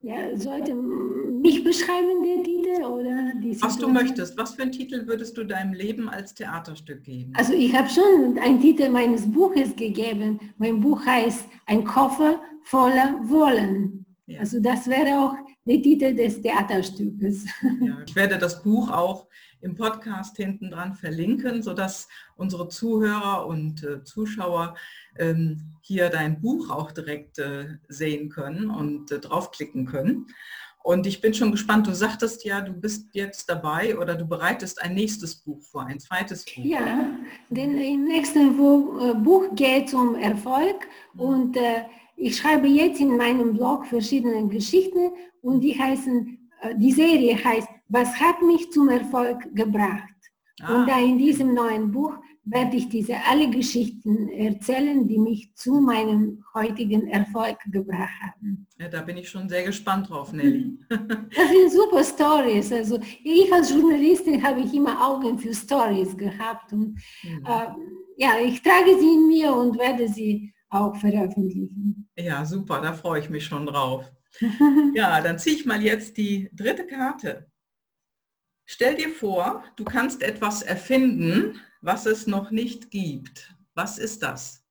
ja, 0.00 0.34
sollte 0.34 0.74
mich 0.74 1.62
beschreiben 1.62 2.22
der 2.24 2.42
Titel 2.42 2.84
oder 2.84 3.32
die 3.42 3.60
Was 3.60 3.76
du 3.76 3.86
möchtest. 3.88 4.38
Was 4.38 4.54
für 4.54 4.62
einen 4.62 4.72
Titel 4.72 5.06
würdest 5.06 5.36
du 5.36 5.44
deinem 5.44 5.74
Leben 5.74 6.08
als 6.08 6.32
Theaterstück 6.34 7.04
geben? 7.04 7.34
Also 7.36 7.52
ich 7.52 7.76
habe 7.76 7.90
schon 7.90 8.38
einen 8.38 8.62
Titel 8.62 8.88
meines 8.88 9.30
Buches 9.30 9.76
gegeben. 9.76 10.40
Mein 10.56 10.80
Buch 10.80 11.04
heißt 11.04 11.46
Ein 11.66 11.84
Koffer 11.84 12.40
voller 12.62 13.20
Wollen. 13.28 14.03
Ja. 14.26 14.40
Also 14.40 14.60
das 14.60 14.86
wäre 14.86 15.18
auch 15.18 15.34
der 15.66 15.82
Titel 15.82 16.14
des 16.14 16.40
Theaterstückes. 16.40 17.44
Ja, 17.80 17.98
ich 18.06 18.16
werde 18.16 18.38
das 18.38 18.62
Buch 18.62 18.90
auch 18.90 19.26
im 19.60 19.74
Podcast 19.74 20.36
hinten 20.36 20.70
dran 20.70 20.94
verlinken, 20.94 21.62
sodass 21.62 22.08
unsere 22.36 22.68
Zuhörer 22.68 23.46
und 23.46 23.82
äh, 23.82 24.04
Zuschauer 24.04 24.76
ähm, 25.18 25.74
hier 25.80 26.10
dein 26.10 26.40
Buch 26.40 26.70
auch 26.70 26.92
direkt 26.92 27.38
äh, 27.38 27.78
sehen 27.88 28.28
können 28.28 28.70
und 28.70 29.10
äh, 29.10 29.18
draufklicken 29.18 29.86
können. 29.86 30.26
Und 30.82 31.06
ich 31.06 31.22
bin 31.22 31.32
schon 31.32 31.50
gespannt, 31.50 31.86
du 31.86 31.94
sagtest 31.94 32.44
ja, 32.44 32.60
du 32.60 32.74
bist 32.74 33.08
jetzt 33.14 33.48
dabei 33.48 33.98
oder 33.98 34.16
du 34.16 34.26
bereitest 34.26 34.82
ein 34.82 34.92
nächstes 34.92 35.34
Buch 35.34 35.62
vor, 35.62 35.86
ein 35.86 35.98
zweites 35.98 36.44
Buch. 36.44 36.62
Ja, 36.62 37.08
denn 37.48 37.78
im 37.78 38.04
nächsten 38.04 38.50
äh, 38.50 39.14
Buch 39.14 39.54
geht 39.54 39.88
es 39.88 39.94
um 39.94 40.14
Erfolg 40.14 40.86
mhm. 41.14 41.20
und 41.20 41.56
äh, 41.56 41.84
ich 42.16 42.36
schreibe 42.36 42.68
jetzt 42.68 43.00
in 43.00 43.16
meinem 43.16 43.54
Blog 43.54 43.86
verschiedene 43.86 44.48
Geschichten 44.48 45.10
und 45.42 45.60
die 45.60 45.78
heißen, 45.78 46.50
äh, 46.62 46.74
die 46.76 46.92
Serie 46.92 47.42
heißt 47.42 47.68
was 47.88 48.18
hat 48.20 48.42
mich 48.42 48.70
zum 48.72 48.88
Erfolg 48.88 49.54
gebracht? 49.54 50.02
Ah. 50.60 50.80
Und 50.80 50.88
da 50.88 50.98
in 50.98 51.18
diesem 51.18 51.54
neuen 51.54 51.90
Buch 51.92 52.14
werde 52.44 52.76
ich 52.76 52.88
diese 52.88 53.16
alle 53.28 53.48
Geschichten 53.48 54.28
erzählen, 54.28 55.06
die 55.08 55.18
mich 55.18 55.54
zu 55.54 55.80
meinem 55.80 56.44
heutigen 56.52 57.08
Erfolg 57.08 57.56
gebracht 57.70 58.12
haben. 58.20 58.66
Ja, 58.78 58.88
da 58.88 59.00
bin 59.00 59.16
ich 59.16 59.28
schon 59.28 59.48
sehr 59.48 59.64
gespannt 59.64 60.10
drauf, 60.10 60.32
Nelly. 60.32 60.78
Das 60.88 61.48
sind 61.48 61.72
super 61.72 62.04
Stories. 62.04 62.70
Also 62.72 62.98
ich 63.22 63.52
als 63.52 63.70
Journalistin 63.70 64.42
habe 64.42 64.60
ich 64.60 64.74
immer 64.74 65.06
Augen 65.06 65.38
für 65.38 65.54
Stories 65.54 66.16
gehabt. 66.16 66.72
Und 66.72 66.98
mhm. 67.22 67.46
äh, 67.46 67.66
ja, 68.18 68.38
ich 68.44 68.62
trage 68.62 68.98
sie 68.98 69.14
in 69.14 69.28
mir 69.28 69.54
und 69.54 69.78
werde 69.78 70.08
sie 70.08 70.52
auch 70.74 70.96
veröffentlichen. 70.96 72.08
Ja, 72.16 72.44
super, 72.44 72.80
da 72.80 72.92
freue 72.92 73.20
ich 73.20 73.30
mich 73.30 73.44
schon 73.44 73.66
drauf. 73.66 74.10
ja, 74.94 75.20
dann 75.20 75.38
ziehe 75.38 75.56
ich 75.56 75.64
mal 75.64 75.82
jetzt 75.82 76.16
die 76.16 76.50
dritte 76.52 76.86
Karte. 76.86 77.46
Stell 78.66 78.96
dir 78.96 79.10
vor, 79.10 79.62
du 79.76 79.84
kannst 79.84 80.22
etwas 80.22 80.62
erfinden, 80.62 81.60
was 81.82 82.06
es 82.06 82.26
noch 82.26 82.50
nicht 82.50 82.90
gibt. 82.90 83.54
Was 83.74 83.98
ist 83.98 84.22
das? 84.22 84.64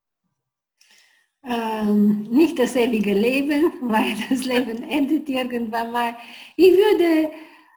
Ähm, 1.46 2.24
nicht 2.30 2.58
das 2.58 2.76
ewige 2.76 3.14
Leben, 3.14 3.74
weil 3.82 4.16
das 4.30 4.46
Leben 4.46 4.84
endet 4.90 5.30
irgendwann 5.30 5.92
mal. 5.92 6.16
Ich 6.56 6.72
würde 6.72 7.32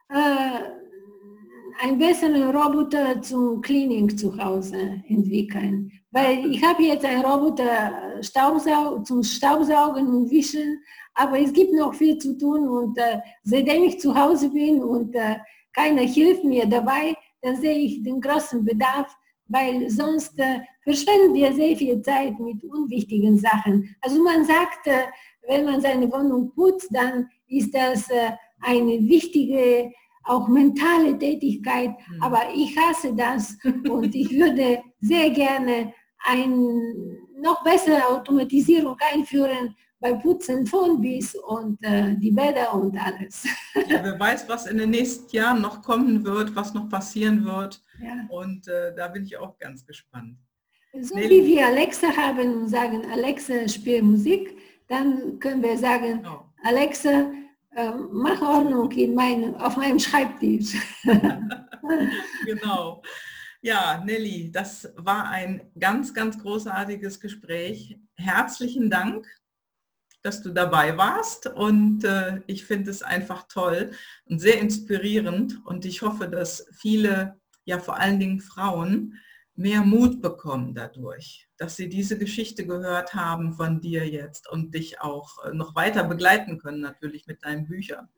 äh, 0.09 1.83
einen 1.83 1.97
besseren 1.99 2.55
Roboter 2.55 3.21
zum 3.21 3.61
Cleaning 3.61 4.17
zu 4.17 4.35
Hause 4.37 5.03
entwickeln. 5.07 5.91
Weil 6.17 6.51
ich 6.51 6.63
habe 6.63 6.81
jetzt 6.81 7.05
einen 7.05 7.23
Roboter 7.23 8.23
Staubsau 8.23 9.03
zum 9.03 9.21
Staubsaugen 9.21 10.07
und 10.07 10.31
Wischen, 10.31 10.83
aber 11.13 11.39
es 11.39 11.53
gibt 11.53 11.71
noch 11.73 11.93
viel 11.93 12.17
zu 12.17 12.35
tun 12.35 12.67
und 12.67 12.97
äh, 12.97 13.19
seitdem 13.43 13.83
ich 13.83 13.99
zu 13.99 14.15
Hause 14.15 14.49
bin 14.49 14.81
und 14.81 15.13
äh, 15.13 15.35
keiner 15.73 16.01
hilft 16.01 16.43
mir 16.43 16.65
dabei, 16.65 17.15
dann 17.43 17.57
sehe 17.57 17.77
ich 17.77 18.01
den 18.01 18.19
großen 18.19 18.65
Bedarf, 18.65 19.15
weil 19.45 19.91
sonst 19.91 20.39
äh, 20.39 20.61
verschwenden 20.83 21.35
wir 21.35 21.53
sehr 21.53 21.77
viel 21.77 22.01
Zeit 22.01 22.39
mit 22.39 22.63
unwichtigen 22.63 23.37
Sachen. 23.37 23.95
Also 24.01 24.23
man 24.23 24.43
sagt, 24.43 24.87
äh, 24.87 25.03
wenn 25.47 25.65
man 25.65 25.81
seine 25.81 26.11
Wohnung 26.11 26.51
putzt, 26.55 26.87
dann 26.89 27.29
ist 27.47 27.75
das 27.75 28.09
äh, 28.09 28.31
eine 28.61 29.07
wichtige, 29.07 29.91
auch 30.23 30.47
mentale 30.47 31.15
Tätigkeit, 31.19 31.91
mhm. 31.91 32.23
aber 32.23 32.41
ich 32.55 32.75
hasse 32.75 33.13
das 33.13 33.55
und 33.87 34.15
ich 34.15 34.31
würde 34.31 34.81
sehr 34.99 35.29
gerne 35.29 35.93
eine 36.25 37.17
noch 37.41 37.63
bessere 37.63 38.05
Automatisierung 38.07 38.97
einführen, 39.13 39.75
beim 39.99 40.19
Putzen 40.21 40.65
von 40.65 41.01
bis 41.01 41.35
und 41.35 41.83
äh, 41.83 42.15
die 42.17 42.31
Bäder 42.31 42.73
und 42.73 42.95
alles. 42.97 43.45
Ja, 43.87 44.03
wer 44.03 44.19
weiß, 44.19 44.47
was 44.47 44.67
in 44.67 44.77
den 44.77 44.91
nächsten 44.91 45.35
Jahren 45.35 45.61
noch 45.61 45.81
kommen 45.81 46.23
wird, 46.23 46.55
was 46.55 46.73
noch 46.73 46.87
passieren 46.87 47.45
wird. 47.45 47.81
Ja. 47.99 48.27
Und 48.29 48.67
äh, 48.67 48.93
da 48.95 49.07
bin 49.07 49.23
ich 49.23 49.37
auch 49.37 49.57
ganz 49.57 49.85
gespannt. 49.85 50.37
So 51.01 51.15
Nelly. 51.15 51.29
wie 51.29 51.55
wir 51.55 51.67
Alexa 51.67 52.15
haben 52.15 52.61
und 52.61 52.69
sagen, 52.69 53.05
Alexa, 53.11 53.67
spiel 53.67 54.01
Musik, 54.01 54.57
dann 54.87 55.39
können 55.39 55.61
wir 55.63 55.77
sagen, 55.77 56.25
oh. 56.25 56.45
Alexa, 56.63 57.31
äh, 57.75 57.91
mach 58.11 58.41
Ordnung 58.41 58.91
in 58.91 59.13
mein, 59.13 59.55
auf 59.55 59.77
meinem 59.77 59.99
Schreibtisch. 59.99 60.75
genau. 62.45 63.01
Ja, 63.67 64.01
Nelly, 64.01 64.49
das 64.49 64.93
war 64.95 65.27
ein 65.27 65.69
ganz, 65.77 66.13
ganz 66.13 66.39
großartiges 66.39 67.19
Gespräch. 67.19 67.99
Herzlichen 68.15 68.89
Dank 68.89 69.27
dass 70.23 70.41
du 70.41 70.49
dabei 70.49 70.97
warst 70.97 71.47
und 71.47 72.03
äh, 72.03 72.41
ich 72.47 72.65
finde 72.65 72.91
es 72.91 73.01
einfach 73.01 73.47
toll 73.47 73.91
und 74.25 74.39
sehr 74.39 74.59
inspirierend 74.59 75.65
und 75.65 75.85
ich 75.85 76.01
hoffe, 76.01 76.27
dass 76.27 76.67
viele, 76.73 77.39
ja 77.63 77.79
vor 77.79 77.97
allen 77.97 78.19
Dingen 78.19 78.41
Frauen, 78.41 79.13
mehr 79.55 79.81
Mut 79.81 80.21
bekommen 80.21 80.73
dadurch, 80.75 81.47
dass 81.57 81.77
sie 81.77 81.87
diese 81.87 82.17
Geschichte 82.17 82.65
gehört 82.65 83.13
haben 83.13 83.53
von 83.53 83.79
dir 83.79 84.05
jetzt 84.09 84.49
und 84.49 84.73
dich 84.73 84.99
auch 84.99 85.45
äh, 85.45 85.53
noch 85.53 85.75
weiter 85.75 86.03
begleiten 86.03 86.57
können 86.57 86.81
natürlich 86.81 87.25
mit 87.27 87.45
deinen 87.45 87.67
Büchern. 87.67 88.09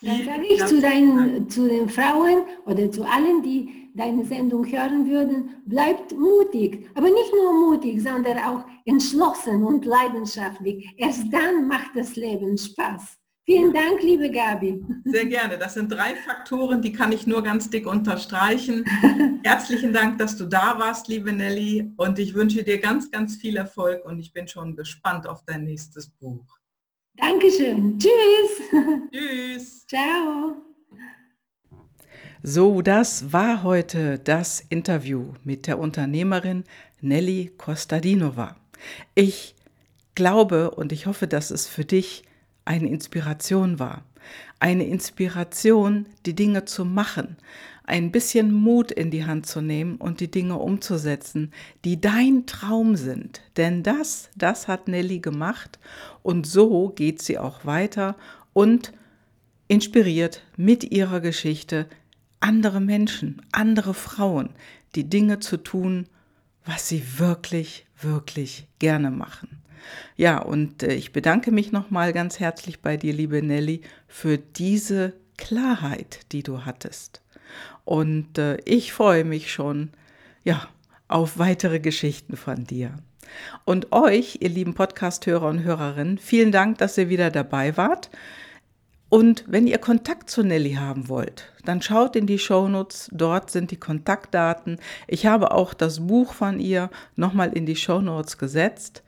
Dann 0.00 0.24
sage 0.24 0.46
ich 0.48 0.64
zu, 0.66 0.80
deinen, 0.80 1.48
zu 1.48 1.68
den 1.68 1.88
Frauen 1.88 2.42
oder 2.66 2.90
zu 2.90 3.04
allen, 3.04 3.42
die 3.42 3.90
deine 3.94 4.24
Sendung 4.24 4.66
hören 4.66 5.08
würden, 5.08 5.62
bleibt 5.66 6.12
mutig. 6.12 6.88
Aber 6.94 7.08
nicht 7.08 7.32
nur 7.32 7.70
mutig, 7.70 8.02
sondern 8.02 8.38
auch 8.38 8.64
entschlossen 8.84 9.62
und 9.62 9.84
leidenschaftlich. 9.84 10.92
Erst 10.96 11.32
dann 11.32 11.68
macht 11.68 11.94
das 11.94 12.16
Leben 12.16 12.56
Spaß. 12.56 13.18
Vielen 13.44 13.72
Dank, 13.72 14.00
liebe 14.02 14.30
Gabi. 14.30 14.80
Sehr 15.04 15.26
gerne. 15.26 15.58
Das 15.58 15.74
sind 15.74 15.90
drei 15.90 16.14
Faktoren, 16.14 16.80
die 16.80 16.92
kann 16.92 17.10
ich 17.10 17.26
nur 17.26 17.42
ganz 17.42 17.68
dick 17.68 17.88
unterstreichen. 17.88 18.84
Herzlichen 19.44 19.92
Dank, 19.92 20.18
dass 20.18 20.36
du 20.36 20.44
da 20.44 20.78
warst, 20.78 21.08
liebe 21.08 21.32
Nelly. 21.32 21.92
Und 21.96 22.20
ich 22.20 22.34
wünsche 22.34 22.62
dir 22.62 22.78
ganz, 22.78 23.10
ganz 23.10 23.36
viel 23.36 23.56
Erfolg 23.56 24.04
und 24.04 24.20
ich 24.20 24.32
bin 24.32 24.46
schon 24.46 24.76
gespannt 24.76 25.26
auf 25.26 25.44
dein 25.44 25.64
nächstes 25.64 26.08
Buch. 26.08 26.61
Dankeschön. 27.16 27.98
Tschüss. 27.98 29.10
Tschüss. 29.12 29.86
Ciao. 29.88 30.56
So, 32.42 32.82
das 32.82 33.32
war 33.32 33.62
heute 33.62 34.18
das 34.18 34.64
Interview 34.68 35.34
mit 35.44 35.66
der 35.66 35.78
Unternehmerin 35.78 36.64
Nelly 37.00 37.52
Kostadinova. 37.56 38.56
Ich 39.14 39.54
glaube 40.14 40.72
und 40.72 40.92
ich 40.92 41.06
hoffe, 41.06 41.28
dass 41.28 41.50
es 41.50 41.68
für 41.68 41.84
dich 41.84 42.24
eine 42.64 42.88
Inspiration 42.88 43.78
war. 43.78 44.04
Eine 44.58 44.86
Inspiration, 44.86 46.06
die 46.26 46.34
Dinge 46.34 46.64
zu 46.64 46.84
machen, 46.84 47.36
ein 47.84 48.12
bisschen 48.12 48.52
Mut 48.52 48.92
in 48.92 49.10
die 49.10 49.24
Hand 49.24 49.46
zu 49.46 49.60
nehmen 49.60 49.96
und 49.96 50.20
die 50.20 50.30
Dinge 50.30 50.58
umzusetzen, 50.58 51.52
die 51.84 52.00
dein 52.00 52.46
Traum 52.46 52.96
sind. 52.96 53.42
Denn 53.56 53.82
das, 53.82 54.30
das 54.36 54.68
hat 54.68 54.88
Nelly 54.88 55.18
gemacht 55.18 55.78
und 56.22 56.46
so 56.46 56.90
geht 56.90 57.20
sie 57.20 57.38
auch 57.38 57.64
weiter 57.64 58.16
und 58.52 58.92
inspiriert 59.68 60.42
mit 60.56 60.84
ihrer 60.92 61.20
Geschichte 61.20 61.86
andere 62.40 62.80
Menschen, 62.80 63.42
andere 63.52 63.94
Frauen, 63.94 64.50
die 64.94 65.08
Dinge 65.08 65.38
zu 65.38 65.56
tun, 65.56 66.06
was 66.64 66.88
sie 66.88 67.18
wirklich, 67.18 67.86
wirklich 68.00 68.68
gerne 68.78 69.10
machen. 69.10 69.62
Ja, 70.16 70.38
und 70.38 70.82
äh, 70.82 70.94
ich 70.94 71.12
bedanke 71.12 71.50
mich 71.50 71.72
nochmal 71.72 72.12
ganz 72.12 72.38
herzlich 72.38 72.80
bei 72.80 72.96
dir, 72.96 73.12
liebe 73.12 73.42
Nelly, 73.42 73.80
für 74.06 74.38
diese 74.38 75.14
Klarheit, 75.36 76.20
die 76.32 76.42
du 76.42 76.64
hattest. 76.64 77.22
Und 77.84 78.38
äh, 78.38 78.58
ich 78.64 78.92
freue 78.92 79.24
mich 79.24 79.52
schon, 79.52 79.90
ja, 80.44 80.68
auf 81.08 81.38
weitere 81.38 81.80
Geschichten 81.80 82.36
von 82.36 82.64
dir. 82.64 82.94
Und 83.64 83.92
euch, 83.92 84.38
ihr 84.40 84.48
lieben 84.48 84.74
Podcast-Hörer 84.74 85.48
und 85.48 85.62
Hörerinnen, 85.62 86.18
vielen 86.18 86.52
Dank, 86.52 86.78
dass 86.78 86.98
ihr 86.98 87.08
wieder 87.08 87.30
dabei 87.30 87.76
wart. 87.76 88.10
Und 89.08 89.44
wenn 89.46 89.66
ihr 89.66 89.78
Kontakt 89.78 90.30
zu 90.30 90.42
Nelly 90.42 90.74
haben 90.74 91.08
wollt, 91.08 91.52
dann 91.66 91.82
schaut 91.82 92.16
in 92.16 92.26
die 92.26 92.38
Shownotes, 92.38 93.10
dort 93.12 93.50
sind 93.50 93.70
die 93.70 93.76
Kontaktdaten. 93.76 94.78
Ich 95.06 95.26
habe 95.26 95.50
auch 95.52 95.74
das 95.74 96.06
Buch 96.06 96.32
von 96.32 96.58
ihr 96.58 96.88
nochmal 97.14 97.52
in 97.52 97.66
die 97.66 97.76
Shownotes 97.76 98.38
gesetzt. 98.38 99.02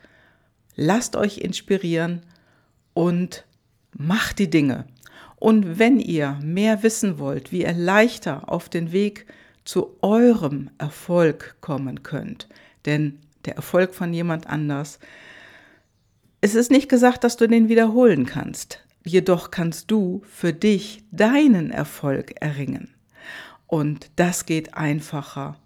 Lasst 0.76 1.16
euch 1.16 1.38
inspirieren 1.38 2.20
und 2.92 3.46
macht 3.96 4.38
die 4.38 4.50
Dinge. 4.50 4.84
Und 5.44 5.78
wenn 5.78 6.00
ihr 6.00 6.38
mehr 6.42 6.82
wissen 6.82 7.18
wollt, 7.18 7.52
wie 7.52 7.64
ihr 7.64 7.74
leichter 7.74 8.50
auf 8.50 8.70
den 8.70 8.92
Weg 8.92 9.26
zu 9.66 9.94
eurem 10.00 10.70
Erfolg 10.78 11.56
kommen 11.60 12.02
könnt, 12.02 12.48
denn 12.86 13.18
der 13.44 13.56
Erfolg 13.56 13.94
von 13.94 14.14
jemand 14.14 14.46
anders, 14.46 14.98
es 16.40 16.54
ist 16.54 16.70
nicht 16.70 16.88
gesagt, 16.88 17.24
dass 17.24 17.36
du 17.36 17.46
den 17.46 17.68
wiederholen 17.68 18.24
kannst. 18.24 18.86
Jedoch 19.04 19.50
kannst 19.50 19.90
du 19.90 20.22
für 20.24 20.54
dich 20.54 21.04
deinen 21.10 21.70
Erfolg 21.70 22.40
erringen. 22.40 22.94
Und 23.66 24.12
das 24.16 24.46
geht 24.46 24.72
einfacher 24.72 25.58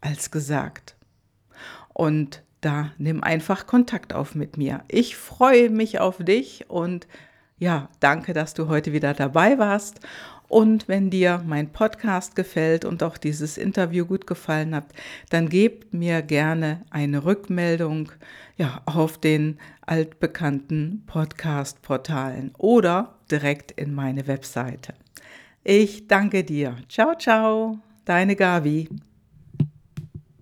als 0.00 0.32
gesagt. 0.32 0.96
Und 1.94 2.42
da 2.60 2.90
nimm 2.98 3.22
einfach 3.22 3.68
Kontakt 3.68 4.12
auf 4.12 4.34
mit 4.34 4.56
mir. 4.56 4.82
Ich 4.88 5.14
freue 5.14 5.70
mich 5.70 6.00
auf 6.00 6.16
dich 6.18 6.68
und 6.68 7.06
ja, 7.58 7.88
danke, 8.00 8.32
dass 8.32 8.54
du 8.54 8.68
heute 8.68 8.92
wieder 8.92 9.14
dabei 9.14 9.58
warst. 9.58 10.00
Und 10.48 10.86
wenn 10.86 11.10
dir 11.10 11.42
mein 11.44 11.72
Podcast 11.72 12.36
gefällt 12.36 12.84
und 12.84 13.02
auch 13.02 13.16
dieses 13.16 13.58
Interview 13.58 14.06
gut 14.06 14.26
gefallen 14.26 14.74
hat, 14.74 14.86
dann 15.30 15.48
gebt 15.48 15.92
mir 15.92 16.22
gerne 16.22 16.82
eine 16.90 17.24
Rückmeldung 17.24 18.12
ja, 18.56 18.80
auf 18.86 19.18
den 19.18 19.58
altbekannten 19.84 21.02
Podcast-Portalen 21.06 22.52
oder 22.58 23.18
direkt 23.30 23.72
in 23.72 23.92
meine 23.92 24.26
Webseite. 24.28 24.94
Ich 25.64 26.06
danke 26.06 26.44
dir. 26.44 26.76
Ciao, 26.88 27.14
ciao, 27.16 27.78
deine 28.04 28.36
Gavi. 28.36 28.88